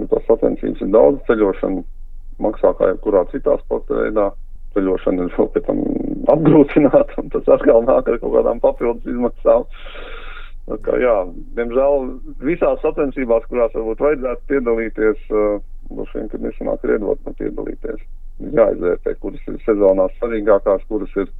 Ja 0.00 0.08
tas 0.08 0.24
sacensības 0.24 0.80
ir 0.80 0.94
daudz 0.94 1.20
ceļošana, 1.28 1.84
maksā 2.42 2.72
kā 2.78 2.94
jebkurā 2.94 3.26
citā 3.34 3.58
sporta 3.60 4.00
veidā. 4.00 4.30
Ceļošana 4.72 5.26
ir 5.26 5.34
vēl 5.36 5.50
pēc 5.52 5.66
tam 5.66 5.82
apgrūtināta, 6.32 7.18
un 7.20 7.28
tas 7.34 7.50
atkal 7.52 7.84
nāk 7.84 8.08
ar 8.08 8.16
kaut 8.22 8.38
kādām 8.38 8.62
papildus 8.62 9.12
izmaksām. 9.12 9.66
Kā, 10.86 10.94
jā, 11.02 11.16
diemžēl 11.58 12.06
visās 12.46 12.80
sacensībās, 12.80 13.44
kurās 13.50 13.74
varbūt 13.76 14.00
vajadzētu 14.00 14.48
piedalīties, 14.48 15.24
uh, 15.34 15.58
droši 15.96 16.18
vien, 16.18 16.28
kad 16.32 16.44
nesanāk 16.44 16.84
ir 16.86 16.96
iedot 16.96 17.30
piedalīties. 17.38 18.04
Jāizvērtē, 18.56 19.14
kuras 19.22 19.48
ir 19.48 19.58
sezonās 19.66 20.14
svarīgākās, 20.18 20.84
kuras 20.88 21.12
ir, 21.20 21.30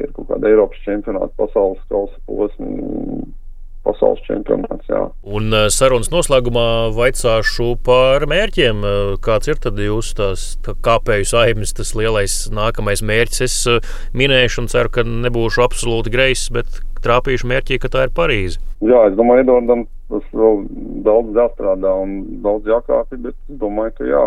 ir 0.00 0.14
kaut 0.16 0.30
kāda 0.32 0.50
Eiropas 0.50 0.82
čempionāta, 0.86 1.34
pasaules 1.38 1.82
kausa 1.92 2.18
posma, 2.26 2.70
pasaules 3.86 4.22
čempionāts. 4.26 4.86
Jā. 4.90 5.02
Un 5.22 5.52
eh, 5.56 5.66
sarunas 5.74 6.10
noslēgumā 6.12 6.66
vaicāšu 6.96 7.72
par 7.86 8.26
mērķiem. 8.30 8.84
Eh, 8.86 9.00
kāds 9.24 9.50
ir 9.50 9.60
tad 9.62 9.80
jūsu 9.82 10.16
tās 10.18 10.46
tā 10.64 10.76
kāpēju 10.86 11.28
saimnes, 11.32 11.74
tas 11.78 11.94
lielais 11.98 12.36
nākamais 12.54 13.02
mērķis? 13.06 13.42
Es 13.46 13.58
eh, 13.70 13.80
minēšu 14.18 14.64
un 14.64 14.70
ceru, 14.72 14.92
ka 14.94 15.06
nebūšu 15.06 15.64
absolūti 15.66 16.14
greizs, 16.14 16.48
bet 16.54 16.82
trāpījuši 17.02 17.50
mērķī, 17.50 17.80
ka 17.82 17.90
tā 17.92 18.06
ir 18.06 18.14
Parīze. 18.14 18.62
Jā, 18.82 19.06
es 19.10 19.18
domāju, 19.18 19.46
Edvardam 19.46 19.86
tas 20.12 20.24
vēl 20.36 20.64
daudz 21.06 21.38
jāstrādā 21.38 21.92
un 22.04 22.18
daudz 22.44 22.68
jākāpj, 22.68 23.18
bet 23.24 23.34
es 23.34 23.60
domāju, 23.62 23.94
ka 23.98 24.10
jā, 24.10 24.26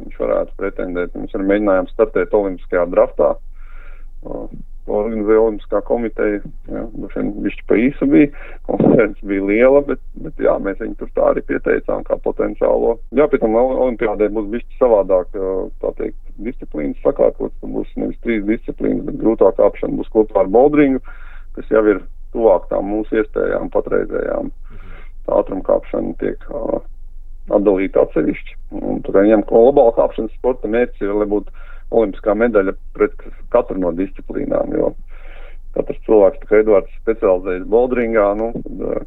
viņš 0.00 0.20
varētu 0.22 0.54
pretendēt. 0.60 1.16
Mēs 1.18 1.34
arī 1.36 1.48
mēģinājām 1.50 1.90
startēt 1.92 2.36
Olimpiskajā 2.38 2.86
draftā. 2.92 3.34
Organizēja 4.84 5.40
Olimpiskā 5.40 5.80
komiteja, 5.88 6.40
jā, 6.68 6.82
viņš 6.92 7.54
pa 7.70 7.78
īsu 7.80 8.08
bija, 8.10 8.28
konferences 8.68 9.24
bija 9.24 9.46
liela, 9.48 9.80
bet, 9.86 10.02
bet 10.20 10.42
jā, 10.44 10.58
mēs 10.60 10.76
viņu 10.82 10.98
tur 11.00 11.12
tā 11.16 11.30
arī 11.30 11.44
pieteicām 11.48 12.04
kā 12.04 12.18
potenciālo. 12.26 12.98
Jā, 13.16 13.24
pēc 13.32 13.40
tam 13.46 13.56
Olimpiādē 13.56 14.28
būs 14.36 14.50
bišķi 14.52 14.80
savādāk, 14.82 15.32
tā 15.80 15.94
teikt, 16.00 16.18
disciplīnas 16.44 17.00
sakārtots, 17.06 17.56
tur 17.62 17.72
būs 17.78 17.96
nevis 17.96 18.20
trīs 18.26 18.44
disciplīnas, 18.44 19.06
bet 19.08 19.20
grūtāk 19.22 19.56
kāpšana 19.60 20.00
būs 20.02 20.12
kopā 20.12 20.44
ar 20.44 20.52
boulderingu, 20.52 21.00
kas 21.56 21.72
jau 21.72 21.84
ir 21.88 22.04
tuvāk 22.34 22.68
tām 22.68 22.90
mūsu 22.92 23.22
iespējām 23.22 23.72
patreizējām. 23.72 24.50
Tā 25.24 25.38
ātrumkāpšana 25.40 26.18
tiek 26.20 26.42
uh, 26.52 26.82
atdalīta 27.56 28.04
atsevišķi. 28.04 28.58
Un 28.80 29.00
tur 29.04 29.16
viņam 29.16 29.46
globāla 29.48 29.94
kāpšanas 29.96 30.34
sporta 30.38 30.68
mērķis 30.70 31.06
ir, 31.06 31.14
lai 31.16 31.28
būtu 31.30 31.54
olimpiskā 31.90 32.36
medaļa 32.38 32.76
pret 32.96 33.26
katru 33.52 33.80
no 33.82 33.92
disciplīnām, 33.96 34.72
jo 34.78 34.94
katrs 35.74 35.98
cilvēks, 36.06 36.46
kā 36.48 36.60
Edvards, 36.62 37.00
specializējas 37.02 37.66
bouldringā, 37.70 38.28
nu, 38.38 38.52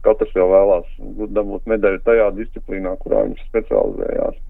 katrs 0.03 0.35
jau 0.35 0.49
vēlās 0.51 0.89
dabūt 1.37 1.69
medaļu 1.71 2.03
tajā 2.05 2.27
disciplīnā, 2.41 2.97
kurā 3.03 3.23
viņš 3.29 3.45
specializējās. 3.47 4.43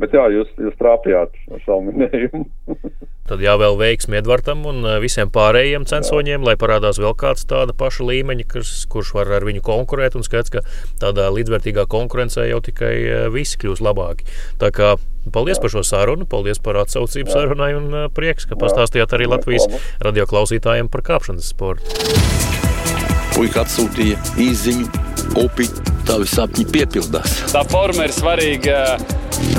Bet 0.00 0.14
jā, 0.16 0.22
jūs, 0.32 0.48
jūs 0.56 0.76
trāpījāt 0.80 1.34
ar 1.52 1.60
savu 1.66 1.90
minējumu. 1.90 2.46
Tad 3.30 3.42
jāvēl 3.44 3.76
veiksmi 3.78 4.16
Edvardam 4.22 4.64
un 4.70 4.80
eh, 4.88 4.96
visiem 5.02 5.28
pārējiem 5.32 5.84
censoņiem, 5.90 6.40
jā. 6.40 6.46
lai 6.48 6.56
parādās 6.60 6.98
vēl 7.02 7.12
kāds 7.20 7.44
tāda 7.50 7.76
paša 7.76 8.06
līmeņa, 8.08 8.46
kurš, 8.48 8.72
kurš 8.90 9.12
var 9.18 9.34
ar 9.36 9.44
viņu 9.46 9.60
konkurēt. 9.66 10.16
Un 10.16 10.24
skaidrs, 10.24 10.54
ka 10.54 10.64
tādā 11.02 11.28
līdzvērtīgā 11.36 11.84
konkurencē 11.92 12.48
jau 12.48 12.62
tikai 12.64 12.94
eh, 12.96 13.26
visi 13.34 13.60
kļūs 13.60 13.84
labāki. 13.84 14.24
Tā 14.62 14.72
kā 14.72 14.94
paldies 15.32 15.60
par 15.62 15.72
šo 15.72 15.84
sarunu, 15.86 16.26
paldies 16.30 16.60
par 16.62 16.80
atsaucību 16.82 17.30
jā. 17.30 17.36
sarunai 17.36 17.72
un 17.78 17.96
prieks, 18.16 18.48
ka 18.48 18.58
pastāstījāt 18.60 19.16
arī 19.16 19.28
Latvijas 19.30 19.68
radio 20.02 20.26
klausītājiem 20.30 20.90
par 20.92 21.04
kāpšanas 21.06 21.52
sportu. 21.52 22.00
Puika 23.36 23.62
atsūtīja 23.64 24.18
īziņu, 24.42 24.88
upi, 25.40 25.68
tavi 26.08 26.28
sapņi 26.28 26.66
piepildās. 26.72 27.38
Tā 27.54 27.62
forma 27.70 28.08
ir 28.08 28.14
svarīga 28.14 28.82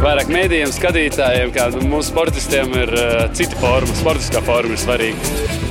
vairāk 0.04 0.30
mēdījiem, 0.34 0.74
skatītājiem, 0.76 1.54
kā 1.56 1.72
mūsu 1.80 2.12
sportistiem 2.12 2.76
ir 2.84 2.96
cita 3.38 3.58
forma, 3.62 4.00
sportiskā 4.04 4.44
forma 4.46 4.78
ir 4.78 4.84
svarīga. 4.84 5.71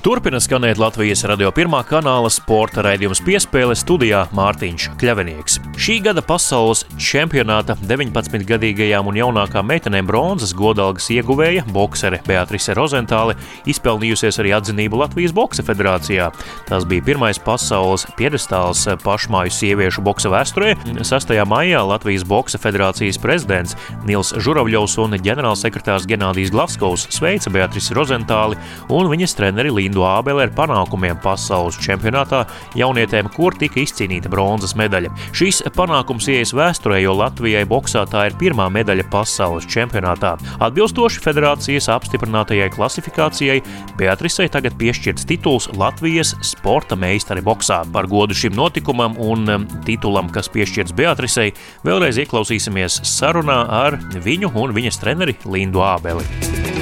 Turpina 0.00 0.38
skanēt 0.40 0.78
Latvijas 0.80 1.26
radio 1.28 1.50
pirmā 1.52 1.82
kanāla 1.84 2.30
sporta 2.32 2.80
raidījums 2.80 3.18
piespēle 3.20 3.74
studijā 3.76 4.22
Mārtiņš 4.32 4.86
Kļavinieks. 4.96 5.58
Šī 5.76 5.98
gada 6.06 6.22
pasaules 6.24 6.86
čempionāta 6.96 7.74
19-gadīgajām 7.84 9.10
un 9.10 9.18
jaunākām 9.20 9.68
meitenēm 9.68 10.08
bronzas 10.08 10.54
godalgas 10.56 11.10
ieguvēja 11.12 11.66
boksere 11.68 12.22
Beatrice 12.24 12.72
Rozentāle 12.78 13.34
izpelnījusies 13.68 14.40
arī 14.40 14.54
atzinību 14.56 15.02
Latvijas 15.02 15.34
Boksa 15.36 15.66
federācijā. 15.68 16.30
Tas 16.70 16.88
bija 16.88 17.04
pirmais 17.10 17.42
pasaules 17.44 18.06
piedestāls 18.16 18.86
pašmāju 19.04 19.52
sieviešu 19.52 20.06
boksa 20.06 20.32
vēsturē. 20.32 20.78
6. 20.96 21.36
maijā 21.52 21.84
Latvijas 21.84 22.24
Boksa 22.24 22.62
federācijas 22.62 23.20
prezidents 23.20 23.76
Nils 24.08 24.32
Žuravļovs 24.32 24.96
un 25.04 25.20
ģenerālsekretārs 25.20 26.08
Genādijs 26.08 26.56
Glavskovs 26.56 27.10
sveica 27.12 27.52
Beatrici 27.52 28.00
Rozentāli 28.00 28.56
un 28.88 29.12
viņas 29.12 29.36
treneri 29.36 29.76
Līnu 29.76 29.89
Lindu 29.90 30.04
Ābeli 30.06 30.44
ar 30.44 30.52
panākumiem 30.54 31.18
pasaules 31.18 31.74
čempionātā 31.82 32.44
jaunietēm, 32.78 33.26
kur 33.34 33.56
tika 33.58 33.80
izcīnīta 33.82 34.30
bronzas 34.30 34.76
medaļa. 34.78 35.10
Šis 35.34 35.64
panākums 35.74 36.28
ies 36.30 36.52
vēsturē, 36.54 37.00
jo 37.02 37.16
Latvijai 37.18 37.64
boksā 37.66 38.04
tā 38.06 38.28
ir 38.28 38.36
pirmā 38.38 38.68
medaļa 38.70 39.08
pasaules 39.10 39.66
čempionātā. 39.66 40.36
Atbilstoši 40.62 41.24
federācijas 41.24 41.90
apstiprinātajai 41.90 42.70
klasifikācijai, 42.76 43.58
Beatrisei 43.98 44.46
tagad 44.52 44.78
piešķirts 44.78 45.26
tituls 45.26 45.66
Latvijas 45.74 46.36
sporta 46.46 46.94
meistari 46.94 47.42
boksā. 47.42 47.82
Par 47.90 48.06
godu 48.06 48.36
šim 48.36 48.54
notikumam 48.54 49.18
un 49.18 49.56
um, 49.56 49.66
titulam, 49.88 50.30
kas 50.30 50.52
piešķirts 50.54 50.94
Beatrisei, 50.94 51.50
vēlreiz 51.82 52.22
ieklausīsimies 52.22 53.02
sarunā 53.10 53.64
ar 53.82 53.98
viņu 54.22 54.54
un 54.54 54.76
viņas 54.78 55.02
treneri 55.02 55.34
Lindu 55.50 55.82
Ābeli. 55.82 56.79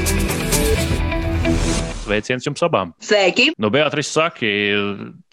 Sveiciens 2.08 2.46
jums 2.46 2.62
abām! 2.64 2.94
Sveiki! 3.04 3.50
Nu, 3.60 3.68
Beatrice, 3.72 4.08
saki, 4.14 4.50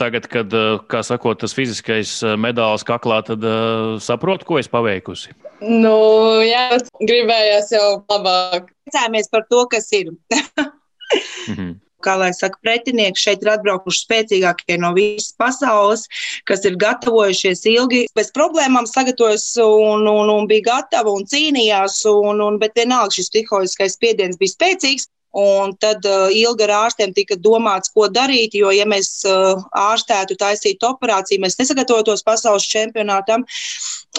tagad, 0.01 0.27
kad, 0.31 0.51
eh, 0.51 0.75
kā 0.91 1.01
sakot, 1.07 1.39
tas 1.39 1.55
fiziskais 1.55 2.17
eh, 2.23 2.35
medālis 2.35 2.83
kaklā, 2.87 3.21
tad 3.23 3.45
uh, 3.47 3.95
saprotu, 4.03 4.47
ko 4.49 4.59
es 4.59 4.67
paveikusi. 4.71 5.31
Nu, 5.63 5.95
jā, 6.43 6.81
gribējās 6.99 7.71
jau 7.77 7.87
labāk. 8.11 8.67
Priecājamies 8.85 9.31
par 9.31 9.47
to, 9.47 9.63
kas 9.71 9.87
ir. 9.95 10.11
mm 11.47 11.55
-hmm 11.55 11.73
kā 12.05 12.15
lai 12.19 12.31
saka, 12.37 12.59
pretinieki 12.65 13.21
šeit 13.21 13.43
ir 13.43 13.51
atbraukuši 13.55 14.03
spēcīgākie 14.03 14.77
no 14.81 14.91
visas 14.97 15.33
pasaules, 15.39 16.05
kas 16.49 16.65
ir 16.69 16.77
gatavojušies 16.81 17.65
ilgi, 17.71 18.05
bez 18.17 18.31
problēmām 18.35 18.85
sagatavojas 18.89 19.47
un, 19.63 20.05
un, 20.11 20.29
un 20.29 20.49
bija 20.51 20.67
gatavi 20.69 21.15
un 21.15 21.25
cīnījās, 21.31 22.03
un, 22.11 22.43
un, 22.45 22.59
bet 22.61 22.77
vienalga 22.77 23.17
šis 23.17 23.31
psiholoģiskais 23.33 23.97
spiediens 23.97 24.39
bija 24.41 24.53
spēcīgs. 24.53 25.09
Un 25.35 25.73
tad 25.75 26.05
uh, 26.07 26.29
ilgi 26.31 26.63
ar 26.63 26.71
ārstiem 26.85 27.11
tika 27.11 27.35
domāts, 27.35 27.91
ko 27.91 28.07
darīt, 28.07 28.53
jo, 28.55 28.69
ja 28.71 28.85
mēs 28.87 29.09
uh, 29.27 29.59
ārstētu, 29.75 30.37
taisītu 30.39 30.87
operāciju, 30.87 31.41
mēs 31.43 31.57
nesagatavotos 31.59 32.23
pasaules 32.23 32.63
čempionātam. 32.71 33.43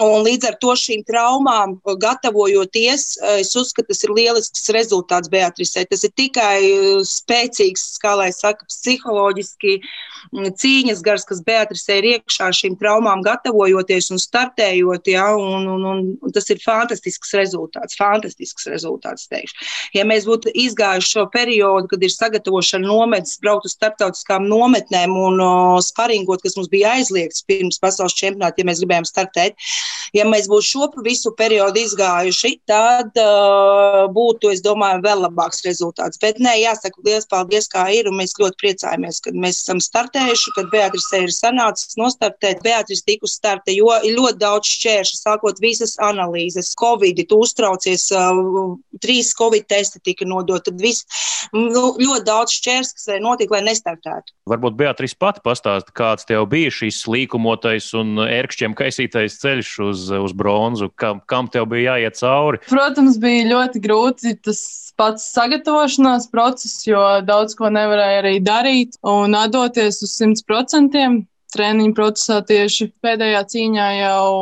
Un 0.05 0.26
līdz 0.26 0.50
ar 0.50 0.59
to 0.61 0.74
šīm 0.76 1.07
traumām, 1.09 1.79
gatavojoties, 2.02 3.07
es 3.38 3.55
uzskatu, 3.57 3.88
tas 3.94 4.05
ir 4.05 4.12
lielisks 4.12 4.68
rezultāts 4.76 5.33
Beatrisē. 5.33 5.87
Tas 5.88 6.05
ir 6.05 6.12
tikai 6.20 6.59
uh, 6.66 7.00
spēcīgs, 7.00 7.87
kā 8.02 8.12
lai 8.20 8.29
saka, 8.37 8.68
psiholoģiski 8.68 9.79
mm, 9.81 10.52
cīņas 10.61 11.00
gars, 11.07 11.24
kas 11.24 11.40
Beatrisē 11.48 11.96
ir 12.02 12.11
iekšā 12.11 12.50
šīm 12.61 12.76
traumām 12.76 13.24
gatavojoties 13.24 14.11
un 14.12 14.20
startējot. 14.20 15.09
Ja, 15.14 15.31
un, 15.33 15.64
un, 15.79 15.88
un, 15.94 16.05
un 16.20 16.37
tas 16.37 16.52
ir 16.52 16.61
fantastisks 16.61 17.33
rezultāts, 17.40 17.96
fantastisks 17.96 18.68
rezultāts, 18.68 19.31
teikšu. 19.33 19.72
Ja 19.96 20.05
mēs 20.05 20.29
būtu 20.29 20.52
izgājuši 20.52 21.06
šo 21.09 21.27
periodu, 21.33 21.88
kad 21.90 22.03
ir 22.03 22.12
sagatavošana 22.12 22.87
nometnes, 22.87 23.38
braukt 23.42 23.69
uz 23.69 23.77
starptautiskām 23.77 24.47
nometnēm 24.51 25.14
un 25.16 25.40
uh, 25.42 25.79
sparingot, 25.85 26.42
kas 26.45 26.57
mums 26.59 26.71
bija 26.73 26.95
aizliegts 26.97 27.45
pirms 27.47 27.81
pasaules 27.83 28.16
čempionāta, 28.16 28.62
ja 28.62 28.69
mēs 28.69 28.83
gribējām 28.83 29.09
startēt. 29.09 29.57
Ja 30.14 30.27
mēs 30.29 30.47
būtu 30.51 30.66
šo 30.66 30.88
visu 31.05 31.33
periodu 31.37 31.83
izgājuši, 31.83 32.53
tad 32.69 33.19
uh, 33.21 34.07
būtu, 34.12 34.53
es 34.55 34.62
domāju, 34.64 35.03
vēl 35.05 35.25
labāks 35.27 35.64
rezultāts. 35.66 36.21
Bet 36.23 36.40
nē, 36.42 36.55
jāsaka, 36.62 37.03
liels 37.07 37.29
paldies, 37.31 37.69
kā 37.73 37.87
ir, 37.95 38.11
un 38.11 38.19
mēs 38.21 38.37
ļoti 38.40 38.61
priecājamies, 38.62 39.21
kad 39.25 39.37
mēs 39.37 39.61
esam 39.64 39.83
startējuši, 39.83 40.55
kad 40.57 40.71
Beatrice 40.73 41.23
ir 41.27 41.35
sanācis 41.35 41.99
nostartēt. 42.01 42.62
Beatrice 42.64 43.05
tika 43.07 43.29
uz 43.29 43.37
starta, 43.37 43.75
jo 43.75 43.90
ir 44.03 44.16
ļoti 44.16 44.40
daudz 44.40 44.71
šķēršu, 44.77 45.21
sākot 45.21 45.61
visas 45.62 45.97
analīzes, 46.03 46.73
Covid, 46.79 47.21
tu 47.29 47.40
uztraucies, 47.45 48.09
uh, 48.14 48.77
trīs 49.03 49.33
Covid 49.37 49.66
testi 49.69 50.01
tika 50.05 50.27
nodot, 50.29 50.64
tad 50.66 50.81
viss 50.81 50.95
nu, 51.56 51.82
ļoti 52.00 52.24
daudz 52.26 52.54
šķērs, 52.56 52.92
kas 52.96 53.09
var 53.11 53.22
notikt, 53.24 53.52
lai 53.54 53.62
nestartētu. 53.66 54.35
Varbūt 54.50 54.78
Beatrice 54.78 55.18
pati 55.18 55.42
pastāsta, 55.44 55.94
kāds 55.96 56.28
tev 56.28 56.46
bija 56.52 56.72
šīs 56.74 57.02
līkumotais 57.11 57.90
un 57.98 58.22
ērkšķiem 58.24 58.76
kaisītais 58.78 59.38
ceļš 59.42 59.72
uz, 59.88 60.09
uz 60.28 60.35
bronzu, 60.37 60.90
kam, 60.98 61.22
kam 61.30 61.50
tev 61.52 61.68
bija 61.72 61.96
jāiet 61.96 62.18
cauri? 62.20 62.62
Protams, 62.70 63.20
bija 63.22 63.46
ļoti 63.52 63.82
grūti 63.85 64.37
tas 64.46 64.62
pats 64.96 65.28
sagatavošanās 65.37 66.30
process, 66.32 66.85
jo 66.88 67.02
daudz 67.26 67.56
ko 67.59 67.70
nevarēja 67.72 68.20
arī 68.24 68.37
darīt 68.44 69.00
un 69.06 69.37
atdoties 69.38 70.02
uz 70.06 70.18
100%. 70.22 71.24
Treniņu 71.56 71.94
procesā 71.94 72.40
tieši 72.44 72.88
pēdējā 73.04 73.38
cīņā 73.52 73.85
jau 74.00 74.32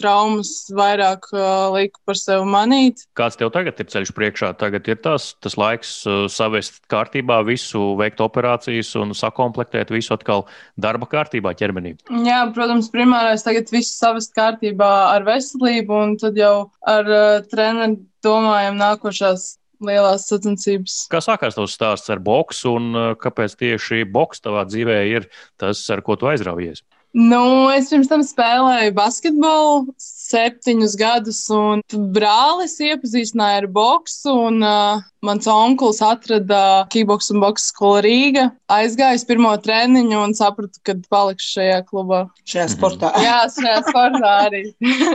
traumas 0.00 0.52
vairāk 0.74 1.28
uh, 1.32 1.72
liku 1.74 2.00
par 2.06 2.18
sevi 2.18 2.46
manīt. 2.50 3.04
Kāds 3.18 3.38
tev 3.40 3.52
tagad 3.54 3.80
ir 3.80 3.88
ceļš 3.92 4.12
priekšā? 4.16 4.52
Tagad 4.60 4.88
ir 4.90 5.00
tas, 5.04 5.32
tas 5.44 5.58
laiks 5.60 5.94
uh, 6.08 6.24
savest 6.32 6.80
kārtībā 6.92 7.40
visu, 7.46 7.82
veikt 8.00 8.22
operācijas 8.24 8.94
un 9.00 9.14
sakomplektēt 9.16 9.92
visu 9.94 10.14
atkal 10.16 10.46
darba 10.80 11.08
kārtībā 11.10 11.54
ķermenī. 11.58 11.96
Jā, 12.26 12.44
protams, 12.54 12.90
primārais 12.94 13.46
tagad 13.46 13.70
viss 13.74 13.98
savest 13.98 14.34
kārtībā 14.36 14.92
ar 15.14 15.26
veselību 15.26 16.00
un 16.06 16.16
tad 16.20 16.38
jau 16.40 16.54
ar 16.86 17.10
uh, 17.10 17.42
treneru 17.50 18.02
domājam 18.24 18.80
nākošās 18.80 19.54
lielās 19.84 20.26
sacensības. 20.30 21.04
Kā 21.12 21.20
sākās 21.24 21.56
tavs 21.56 21.74
stāsts 21.76 22.12
ar 22.12 22.22
boksu 22.24 22.74
un 22.78 22.90
uh, 22.94 23.06
kāpēc 23.20 23.56
tieši 23.60 24.04
boks 24.10 24.44
tavā 24.44 24.64
dzīvē 24.68 24.98
ir 25.10 25.28
tas, 25.60 25.82
ar 25.92 26.04
ko 26.06 26.16
tu 26.20 26.30
aizraujies? 26.30 26.84
Nu, 27.14 27.70
es 27.70 27.92
pirms 27.92 28.08
tam 28.10 28.24
spēlēju 28.26 28.90
basketbolu 28.96 29.92
septiņus 30.02 30.96
gadus, 30.98 31.44
un 31.54 31.82
brālis 32.16 32.74
iepazīstināja 32.82 33.60
ar 33.62 33.68
boksu. 33.70 34.32
Un, 34.48 34.58
uh, 34.66 35.04
mans 35.24 35.46
onkls 35.50 36.02
atrada 36.02 36.88
kickboks 36.90 37.30
un 37.30 37.38
boks 37.44 37.68
skolu 37.70 38.02
Rīgā. 38.08 38.48
Aizgāju 38.74 39.20
uz 39.20 39.26
pirmo 39.28 39.52
treniņu 39.62 40.24
un 40.24 40.34
sapratu, 40.34 40.82
ka 40.82 40.96
palikšu 41.12 41.52
šajā 41.60 41.78
klubā. 41.86 42.24
Šajā 42.50 42.66
sportā. 42.74 43.12
Jā, 43.22 43.38
šajā 43.54 43.78
sportā 43.92 44.34
arī. 44.48 44.64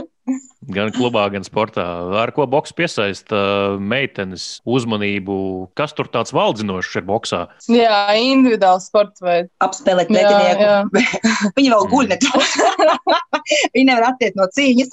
gan 0.70 0.90
klubā, 0.94 1.24
gan 1.32 1.44
sportā. 1.46 1.84
Ar 2.20 2.32
ko 2.34 2.46
boks 2.50 2.74
piesaista 2.76 3.40
meitenes 3.80 4.60
uzmanību? 4.68 5.36
Kas 5.78 5.94
tur 5.96 6.10
tāds 6.12 6.34
valdzinošs 6.36 6.98
ir 7.00 7.06
boxā? 7.08 7.42
Jā, 7.72 8.00
individuāls 8.20 8.88
sports 8.90 9.22
veids. 9.24 9.50
Apspēlēt 9.64 10.12
pretinieku. 10.12 11.04
Viņa 11.58 11.74
vēl 11.74 11.88
guļ 11.94 12.12
nedaudz. 12.14 12.56
Viņa 13.76 13.86
nevar 13.92 14.10
attiekt 14.12 14.38
no 14.38 14.48
cīņas. 14.56 14.92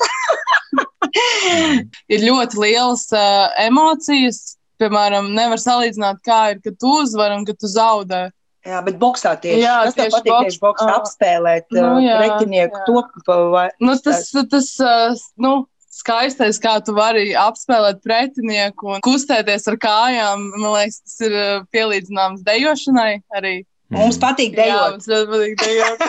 ir 2.14 2.26
ļoti 2.26 2.64
lielas 2.64 3.08
uh, 3.16 3.48
emocijas. 3.68 4.56
Piemēram, 4.78 5.32
nevar 5.34 5.58
salīdzināt, 5.58 6.20
kā 6.22 6.52
ir, 6.54 6.60
kad 6.62 6.76
tu 6.78 7.00
uzvari 7.02 7.40
un 7.40 7.48
kad 7.48 7.58
tu 7.58 7.70
zaudē. 7.72 8.28
Jā, 8.68 8.82
bet 8.84 8.98
boxā 9.00 9.34
tieši 9.40 9.64
tas 9.64 9.96
tieši 9.96 10.14
patīk, 10.18 10.32
boks, 10.34 10.46
tieši 10.48 10.62
boksā 10.64 10.88
apspēlēt 10.98 11.68
nu, 11.78 11.88
jā, 12.04 12.18
pretinieku 12.20 12.82
jā. 12.82 12.86
to. 13.24 13.38
Vai, 13.54 13.68
nu, 13.80 13.96
tas, 14.04 14.28
tas, 14.52 14.72
tas, 14.76 15.24
nu, 15.40 15.54
skaistais, 15.98 16.60
kā 16.62 16.76
tu 16.86 16.96
vari 16.98 17.32
apspēlēt 17.38 18.04
pretinieku 18.06 18.98
un 18.98 19.04
kustēties 19.06 19.70
ar 19.72 19.80
kājām. 19.82 20.46
Man 20.58 20.76
liekas, 20.76 21.00
tas 21.06 21.18
ir 21.30 21.40
pielīdzināms 21.74 22.44
dejošanai 22.48 23.12
arī. 23.40 23.56
Mums 23.94 24.18
patīk 24.20 24.56
dejot. 24.58 24.68
Jā, 24.68 24.88
mums 24.92 25.08
ļoti 25.08 25.30
patīk 25.32 25.54
dejot. 25.62 26.02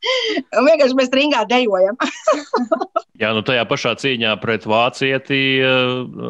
vienkārši 0.68 0.98
mēs 0.98 1.10
ringā 1.18 1.42
dejojam. 1.50 1.98
Jā, 3.22 3.32
nu 3.34 3.42
tajā 3.46 3.64
pašā 3.66 3.94
cīņā 3.98 4.34
pret 4.42 4.66
vācieti 4.68 5.40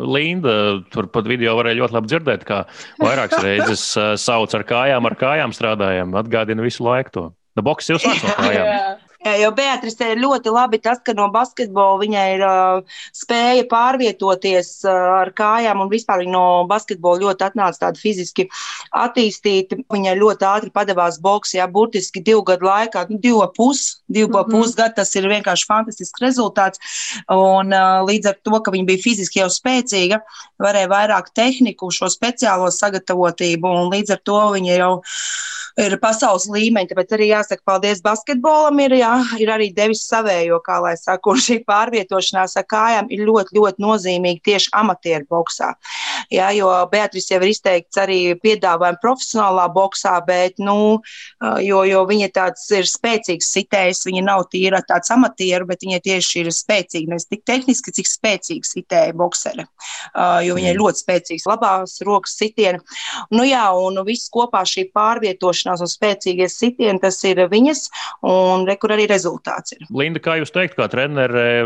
Linda. 0.07 0.57
Tur 0.95 1.11
pat 1.13 1.29
video 1.29 1.57
varēja 1.59 1.81
ļoti 1.83 1.97
labi 1.99 2.13
dzirdēt, 2.13 2.47
kā 2.49 2.63
vairākas 3.03 3.43
reizes 3.45 3.89
sauc 4.23 4.55
ar 4.57 4.65
kājām, 4.69 5.11
ar 5.11 5.19
kājām 5.19 5.57
strādājam. 5.57 6.15
Atgādina 6.17 6.65
visu 6.65 6.87
laiku 6.87 7.13
to. 7.17 7.27
Nu, 7.57 7.65
boks 7.67 7.91
jau 7.91 7.99
sāks 8.01 8.25
no 8.25 8.37
kājām. 8.39 9.03
Jo 9.41 9.51
Beatrice 9.57 10.13
ir 10.13 10.21
ļoti 10.23 10.53
labi 10.55 10.79
tas, 10.83 11.01
ka 11.03 11.15
no 11.17 11.27
basketbola 11.35 11.99
viņa 12.03 12.25
ir 12.35 12.43
uh, 12.47 12.99
spēja 13.17 13.65
pārvietoties 13.71 14.71
uh, 14.87 14.93
ar 15.23 15.33
kājām 15.37 15.83
un 15.83 15.91
vispār 15.91 16.23
viņa 16.23 16.33
no 16.35 16.45
basketbola 16.71 17.25
ļoti 17.25 17.47
atnāca 17.49 17.87
tāda 17.87 18.01
fiziski 18.01 18.47
attīstīta. 18.95 19.81
Viņa 19.93 20.15
ļoti 20.21 20.47
ātri 20.47 20.73
padevās 20.75 21.19
boksā, 21.23 21.67
burtiski 21.73 22.23
divu 22.23 22.45
gadu 22.47 22.69
laikā, 22.69 23.07
nu, 23.11 23.19
divu 23.23 23.43
pus, 23.57 24.03
divu 24.07 24.31
mm 24.31 24.39
-hmm. 24.39 24.55
pusgadu. 24.55 24.95
Tas 25.01 25.15
ir 25.17 25.29
vienkārši 25.33 25.67
fantastisks 25.67 26.23
rezultāts. 26.23 26.79
Un 27.33 27.75
uh, 27.75 28.07
līdz 28.07 28.31
ar 28.31 28.39
to, 28.43 28.61
ka 28.61 28.71
viņa 28.71 28.87
bija 28.93 29.03
fiziski 29.03 29.43
jau 29.43 29.51
spēcīga, 29.51 30.23
varēja 30.63 30.93
vairāk 30.93 31.35
tehniku, 31.35 31.91
šo 31.91 32.07
speciālo 32.13 32.71
sagatavotību 32.71 33.75
un 33.81 33.91
līdz 33.91 34.17
ar 34.17 34.21
to 34.23 34.41
viņa 34.55 34.79
jau 34.79 34.95
ir 35.81 35.97
pasaules 36.01 36.49
līmeņa. 36.51 36.91
Tāpēc 36.93 37.15
arī 37.17 37.31
jāsaka 37.31 37.65
paldies 37.69 38.03
basketbolam, 38.05 38.81
ir, 38.87 38.97
jā, 39.01 39.13
ir 39.43 39.51
arī 39.53 39.71
devis 39.77 40.05
savējo, 40.11 40.61
kā 40.65 40.79
lai 40.85 40.95
saka, 41.01 41.33
un 41.33 41.41
šī 41.43 41.61
pārvietošanās 41.69 42.57
ar 42.61 42.67
kājām 42.71 43.11
ir 43.15 43.25
ļoti, 43.29 43.57
ļoti 43.59 43.85
nozīmīga 43.85 44.45
tieši 44.51 44.73
amatieru 44.81 45.29
boxā. 45.31 45.73
Jā, 46.33 46.51
jo 46.57 46.71
Beatrice 46.93 47.35
jau 47.35 47.41
ir 47.43 47.53
izteikts 47.53 48.01
arī 48.01 48.19
piedāvājumu 48.41 49.03
profesionālā 49.03 49.67
boxā, 49.75 50.15
bet, 50.27 50.57
nu, 50.63 51.03
jo, 51.65 51.83
jo 51.87 52.05
viņa 52.09 52.31
tāds 52.37 52.65
ir 52.75 52.89
spēcīgs 52.89 53.51
sitējs, 53.59 54.07
viņa 54.09 54.25
nav 54.31 54.47
tīra 54.53 54.81
tāds 54.87 55.13
amatieru, 55.15 55.69
bet 55.69 55.85
viņa 55.85 56.01
tieši 56.07 56.45
ir 56.45 56.53
spēcīga, 56.55 57.13
nevis 57.13 57.29
tik 57.29 57.45
tehniski, 57.49 57.95
cik 58.01 58.11
spēcīga 58.11 58.71
sitēja 58.71 59.17
boksere, 59.17 59.69
jo 60.47 60.57
viņa 60.57 60.73
ir 60.73 60.79
mm. 60.79 60.83
ļoti 60.83 61.05
spēcīgs, 61.05 61.47
labās 61.51 61.99
rokas 62.07 62.39
sitieni. 62.41 62.81
Nu 63.35 63.45
jā, 63.47 63.67
un 63.77 64.01
viss 64.07 64.33
kopā 64.33 64.65
šī 64.67 64.89
pārvietošana 64.97 65.67
atgriešanās 65.67 65.83
un 65.83 65.91
spēcīgie 65.91 66.49
sitieni, 66.51 67.01
tas 67.01 67.19
ir 67.25 67.41
viņas, 67.51 67.89
un 68.27 68.67
re, 68.67 68.77
kur 68.77 68.95
arī 68.95 69.07
rezultāts 69.11 69.75
ir. 69.75 69.87
Linda, 69.91 70.21
kā 70.21 70.39
jūs 70.41 70.53
teikt, 70.53 70.77
kā 70.77 70.89
trenere, 70.89 71.65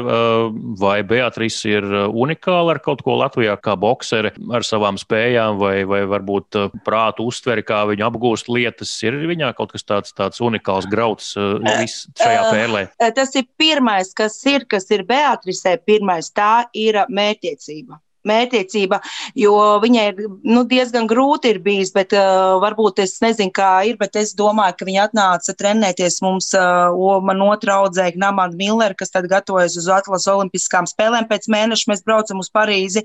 vai 0.81 1.03
Beatrice 1.03 1.69
ir 1.69 1.85
unikāla 2.09 2.77
ar 2.77 2.81
kaut 2.81 3.03
ko 3.03 3.19
Latvijā, 3.21 3.57
kā 3.61 3.77
boksere, 3.77 4.33
ar 4.57 4.67
savām 4.67 4.99
spējām, 5.01 5.59
vai, 5.61 5.77
vai 5.89 6.03
varbūt 6.11 6.59
uh, 6.59 6.77
prātu 6.87 7.27
uztveri, 7.31 7.65
kā 7.67 7.83
viņa 7.91 8.11
apgūst 8.11 8.51
lietas, 8.53 8.93
ir 9.07 9.19
viņā 9.31 9.53
kaut 9.59 9.75
kas 9.77 9.87
tāds, 9.87 10.15
tāds 10.17 10.43
unikāls 10.45 10.89
grauds 10.91 11.33
šajā 11.37 12.45
pērlē? 12.51 12.85
Tas 13.17 13.35
ir 13.39 13.49
pirmais, 13.61 14.13
kas 14.17 14.39
ir, 14.51 14.67
kas 14.71 14.91
ir 14.95 15.07
Beatrice, 15.09 15.77
pirmais, 15.87 16.33
tā 16.35 16.67
ir 16.77 17.03
mērķiecība 17.09 18.01
mērķtiecība, 18.29 19.01
jo 19.39 19.57
viņai 19.83 20.07
ir 20.11 20.21
nu, 20.47 20.65
diezgan 20.69 21.09
grūti 21.11 21.55
ir 21.55 21.61
bijis, 21.65 21.93
bet 21.95 22.15
uh, 22.17 22.59
varbūt 22.63 23.03
es 23.05 23.17
nezinu, 23.23 23.53
kā 23.55 23.71
ir, 23.89 23.99
bet 24.01 24.17
es 24.21 24.35
domāju, 24.39 24.77
ka 24.79 24.89
viņa 24.89 25.07
atnāca 25.09 25.55
trenēties 25.57 26.21
mums, 26.25 26.51
uh, 26.59 27.21
man 27.25 27.43
otra 27.47 27.81
audzēja 27.85 28.19
Namanda 28.21 28.59
Miller, 28.59 28.95
kas 28.99 29.15
tad 29.15 29.29
gatavojas 29.31 29.79
uz 29.81 29.89
Atlas 29.93 30.29
olimpiskām 30.31 30.89
spēlēm. 30.91 31.29
Pēc 31.31 31.49
mēneša 31.53 31.93
mēs 31.93 32.05
braucam 32.07 32.43
uz 32.43 32.51
Parīzi, 32.53 33.05